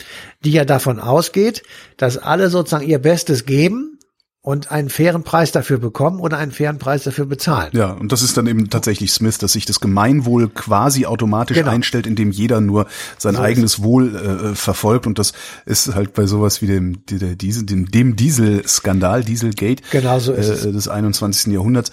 die 0.45 0.53
ja 0.53 0.65
davon 0.65 0.99
ausgeht, 1.01 1.63
dass 1.97 2.17
alle 2.19 2.49
sozusagen 2.51 2.87
ihr 2.87 2.99
Bestes 2.99 3.45
geben 3.45 3.99
und 4.41 4.71
einen 4.71 4.89
fairen 4.89 5.25
Preis 5.25 5.53
dafür 5.53 5.79
bekommen 5.79 6.21
oder 6.21 6.39
einen 6.39 6.53
fairen 6.53 6.79
Preis 6.79 7.03
dafür 7.03 7.27
bezahlen. 7.27 7.71
Ja, 7.75 7.91
und 7.91 8.13
das 8.13 8.23
ist 8.23 8.37
dann 8.37 8.47
eben 8.47 8.71
tatsächlich 8.71 9.13
Smith, 9.13 9.37
dass 9.37 9.53
sich 9.53 9.67
das 9.67 9.81
Gemeinwohl 9.81 10.49
quasi 10.49 11.05
automatisch 11.05 11.59
genau. 11.59 11.71
einstellt, 11.71 12.07
indem 12.07 12.31
jeder 12.31 12.61
nur 12.63 12.87
sein 13.19 13.35
so 13.35 13.43
eigenes 13.43 13.83
Wohl 13.83 14.17
äh, 14.17 14.55
verfolgt 14.55 15.07
und 15.07 15.19
das 15.19 15.33
ist 15.67 15.95
halt 15.95 16.15
bei 16.15 16.27
sowas 16.27 16.63
wie 16.63 16.67
dem 16.67 17.05
der 17.07 17.35
Diesel, 17.35 17.67
dem, 17.67 17.91
dem 17.91 18.17
Dieselskandal, 18.17 19.23
Dieselgate 19.23 19.83
genau 19.91 20.19
so 20.19 20.33
äh, 20.33 20.73
des 20.73 20.89
21. 20.89 21.53
Jahrhunderts 21.53 21.91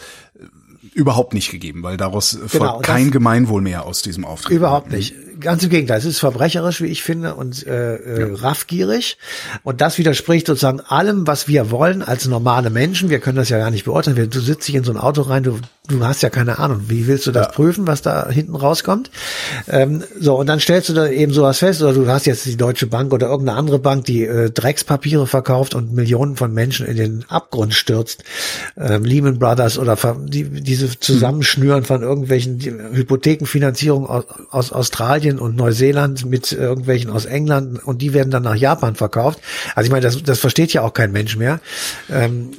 überhaupt 0.95 1.33
nicht 1.33 1.51
gegeben, 1.51 1.83
weil 1.83 1.97
daraus 1.97 2.31
genau, 2.31 2.47
folgt 2.47 2.85
kein 2.85 3.11
Gemeinwohl 3.11 3.61
mehr 3.61 3.85
aus 3.85 4.01
diesem 4.01 4.23
Auftritt. 4.23 4.55
Überhaupt 4.55 4.91
nicht 4.91 5.13
ganz 5.41 5.61
im 5.61 5.69
Gegenteil, 5.69 5.97
es 5.97 6.05
ist 6.05 6.19
verbrecherisch, 6.19 6.81
wie 6.81 6.87
ich 6.87 7.03
finde, 7.03 7.35
und 7.35 7.67
äh, 7.67 7.95
äh, 7.95 8.29
ja. 8.29 8.35
raffgierig. 8.35 9.17
Und 9.63 9.81
das 9.81 9.97
widerspricht 9.97 10.47
sozusagen 10.47 10.79
allem, 10.79 11.27
was 11.27 11.49
wir 11.49 11.69
wollen 11.69 12.01
als 12.01 12.25
normale 12.27 12.69
Menschen. 12.69 13.09
Wir 13.09 13.19
können 13.19 13.35
das 13.37 13.49
ja 13.49 13.57
gar 13.57 13.71
nicht 13.71 13.83
beurteilen. 13.83 14.29
Du 14.29 14.39
sitzt 14.39 14.67
dich 14.67 14.75
in 14.75 14.85
so 14.85 14.91
ein 14.91 14.97
Auto 14.97 15.21
rein, 15.23 15.43
du, 15.43 15.59
du 15.87 16.03
hast 16.05 16.23
ja 16.23 16.29
keine 16.29 16.59
Ahnung. 16.59 16.83
Wie 16.87 17.07
willst 17.07 17.27
du 17.27 17.31
das 17.31 17.47
ja. 17.47 17.51
prüfen, 17.51 17.87
was 17.87 18.01
da 18.01 18.29
hinten 18.29 18.55
rauskommt? 18.55 19.11
Ähm, 19.67 20.03
so, 20.19 20.35
und 20.35 20.47
dann 20.47 20.59
stellst 20.59 20.89
du 20.89 20.93
da 20.93 21.07
eben 21.07 21.33
sowas 21.33 21.59
fest, 21.59 21.81
oder 21.81 21.93
du 21.93 22.07
hast 22.07 22.25
jetzt 22.25 22.45
die 22.45 22.57
Deutsche 22.57 22.87
Bank 22.87 23.13
oder 23.13 23.27
irgendeine 23.27 23.57
andere 23.57 23.79
Bank, 23.79 24.05
die 24.05 24.23
äh, 24.25 24.49
Dreckspapiere 24.49 25.27
verkauft 25.27 25.75
und 25.75 25.93
Millionen 25.93 26.35
von 26.35 26.53
Menschen 26.53 26.85
in 26.85 26.97
den 26.97 27.25
Abgrund 27.27 27.73
stürzt. 27.73 28.23
Ähm, 28.77 29.05
Lehman 29.05 29.39
Brothers 29.39 29.77
oder 29.77 29.97
die, 30.25 30.43
diese 30.43 30.99
Zusammenschnüren 30.99 31.83
von 31.83 32.01
irgendwelchen 32.01 32.59
Hypothekenfinanzierungen 32.93 34.09
aus, 34.09 34.25
aus 34.49 34.71
Australien 34.71 35.39
und 35.39 35.55
Neuseeland 35.55 36.25
mit 36.25 36.51
irgendwelchen 36.51 37.09
aus 37.09 37.25
England 37.25 37.85
und 37.85 38.01
die 38.01 38.13
werden 38.13 38.31
dann 38.31 38.43
nach 38.43 38.55
Japan 38.55 38.95
verkauft. 38.95 39.39
Also 39.75 39.87
ich 39.87 39.91
meine, 39.91 40.03
das, 40.03 40.21
das 40.23 40.39
versteht 40.39 40.73
ja 40.73 40.81
auch 40.81 40.93
kein 40.93 41.11
Mensch 41.11 41.35
mehr. 41.37 41.59
Ähm, 42.09 42.51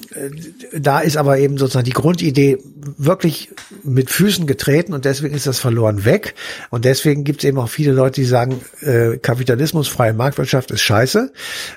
da 0.73 1.01
ist 1.01 1.17
aber 1.17 1.39
eben 1.39 1.59
sozusagen 1.59 1.85
die 1.85 1.93
Grundidee 1.93 2.59
wirklich 2.97 3.16
mit 3.83 4.11
Füßen 4.11 4.47
getreten 4.47 4.93
und 4.93 5.05
deswegen 5.05 5.35
ist 5.35 5.47
das 5.47 5.59
verloren 5.59 6.05
weg. 6.05 6.35
Und 6.71 6.85
deswegen 6.85 7.25
gibt 7.25 7.43
es 7.43 7.49
eben 7.49 7.59
auch 7.59 7.69
viele 7.69 7.93
Leute, 7.93 8.21
die 8.21 8.27
sagen, 8.27 8.61
äh, 8.81 9.19
Kapitalismus, 9.19 9.89
freie 9.89 10.15
Marktwirtschaft 10.15 10.71
ist 10.71 10.83
scheiße. 10.83 11.33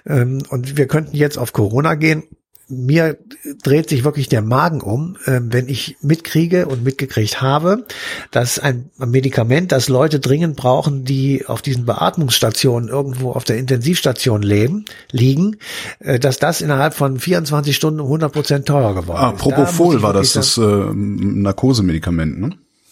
Ähm, 0.08 0.44
und 0.50 0.78
wir 0.78 0.88
könnten 0.88 1.16
jetzt 1.16 1.38
auf 1.38 1.54
Corona 1.54 1.96
gehen 1.96 2.24
mir 2.70 3.18
dreht 3.64 3.90
sich 3.90 4.04
wirklich 4.04 4.30
der 4.30 4.42
Magen 4.42 4.82
um, 4.82 5.18
äh, 5.26 5.40
wenn 5.42 5.68
ich 5.68 5.98
mitkriege 6.02 6.68
und 6.68 6.84
mitgekriegt 6.84 7.42
habe, 7.42 7.86
dass 8.32 8.60
ein 8.60 8.92
Medikament, 8.98 9.72
das 9.72 9.90
Leute 9.90 10.20
dringend 10.20 10.56
brauchen, 10.56 11.04
die 11.04 11.46
auf 11.48 11.62
diesen 11.62 11.86
Beatmungsstationen 11.86 12.90
irgendwo 12.90 13.32
auf 13.32 13.44
der 13.44 13.58
Intensivstation 13.58 14.42
leben, 14.42 14.86
liegen, 15.12 15.58
äh, 16.00 16.20
dass 16.20 16.38
das 16.38 16.62
innerhalb 16.62 16.94
von 16.94 17.20
24 17.20 17.76
Stunden 17.76 18.00
um 18.00 18.08
100 18.08 18.32
Prozent 18.32 18.66
teurer 18.68 18.94
geworden 18.94 19.20
ah, 19.20 19.32
ist. 19.32 19.40
Propofol 19.40 19.96
da 19.98 20.02
war 20.04 20.14
das, 20.14 20.34
das 20.34 20.58
äh, 20.58 20.62
Narkosemedikament, 20.62 22.40
ne? 22.40 22.52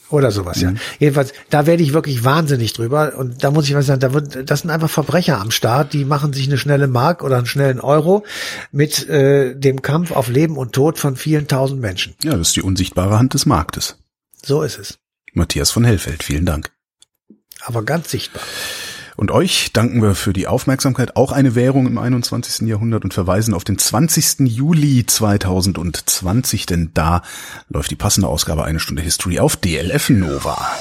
Oder 0.09 0.31
sowas, 0.31 0.61
ja. 0.61 0.71
Mhm. 0.71 0.77
Jedenfalls, 0.99 1.33
da 1.49 1.65
werde 1.65 1.83
ich 1.83 1.93
wirklich 1.93 2.23
wahnsinnig 2.23 2.73
drüber. 2.73 3.17
Und 3.17 3.43
da 3.43 3.51
muss 3.51 3.67
ich 3.67 3.75
was 3.75 3.87
sagen, 3.87 3.99
da 3.99 4.13
wird, 4.13 4.49
das 4.49 4.61
sind 4.61 4.69
einfach 4.69 4.89
Verbrecher 4.89 5.39
am 5.39 5.51
Start, 5.51 5.91
die 5.93 6.05
machen 6.05 6.31
sich 6.31 6.47
eine 6.47 6.57
schnelle 6.57 6.87
Mark 6.87 7.23
oder 7.23 7.37
einen 7.37 7.45
schnellen 7.45 7.81
Euro 7.81 8.25
mit 8.71 9.07
äh, 9.09 9.53
dem 9.55 9.81
Kampf 9.81 10.11
auf 10.11 10.29
Leben 10.29 10.57
und 10.57 10.71
Tod 10.73 10.97
von 10.97 11.17
vielen 11.17 11.47
tausend 11.47 11.81
Menschen. 11.81 12.15
Ja, 12.23 12.31
das 12.37 12.49
ist 12.49 12.55
die 12.55 12.61
unsichtbare 12.61 13.19
Hand 13.19 13.33
des 13.33 13.45
Marktes. 13.45 13.97
So 14.45 14.61
ist 14.61 14.79
es. 14.79 14.97
Matthias 15.33 15.71
von 15.71 15.83
Hellfeld, 15.83 16.23
vielen 16.23 16.45
Dank. 16.45 16.71
Aber 17.61 17.83
ganz 17.83 18.09
sichtbar. 18.09 18.43
Und 19.17 19.32
euch 19.32 19.73
danken 19.73 20.03
wir 20.03 20.13
für 20.13 20.32
die 20.32 20.45
Aufmerksamkeit. 20.45 21.15
Auch 21.15 21.32
eine 21.32 21.56
Währung 21.56 21.88
im 21.88 21.97
21. 21.97 22.67
Jahrhundert 22.67 23.03
und 23.03 23.15
verweisen 23.15 23.56
auf 23.56 23.63
den 23.63 23.80
20. 23.80 24.47
Juli 24.47 25.08
2020, 25.08 26.67
denn 26.67 26.91
da 26.93 27.23
läuft 27.67 27.89
die 27.89 27.95
passende 27.95 28.27
Ausgabe 28.27 28.63
eine 28.63 28.80
Stunde 28.80 29.01
History 29.01 29.39
auf 29.39 29.56
DLF 29.58 30.12
Nova. 30.12 30.71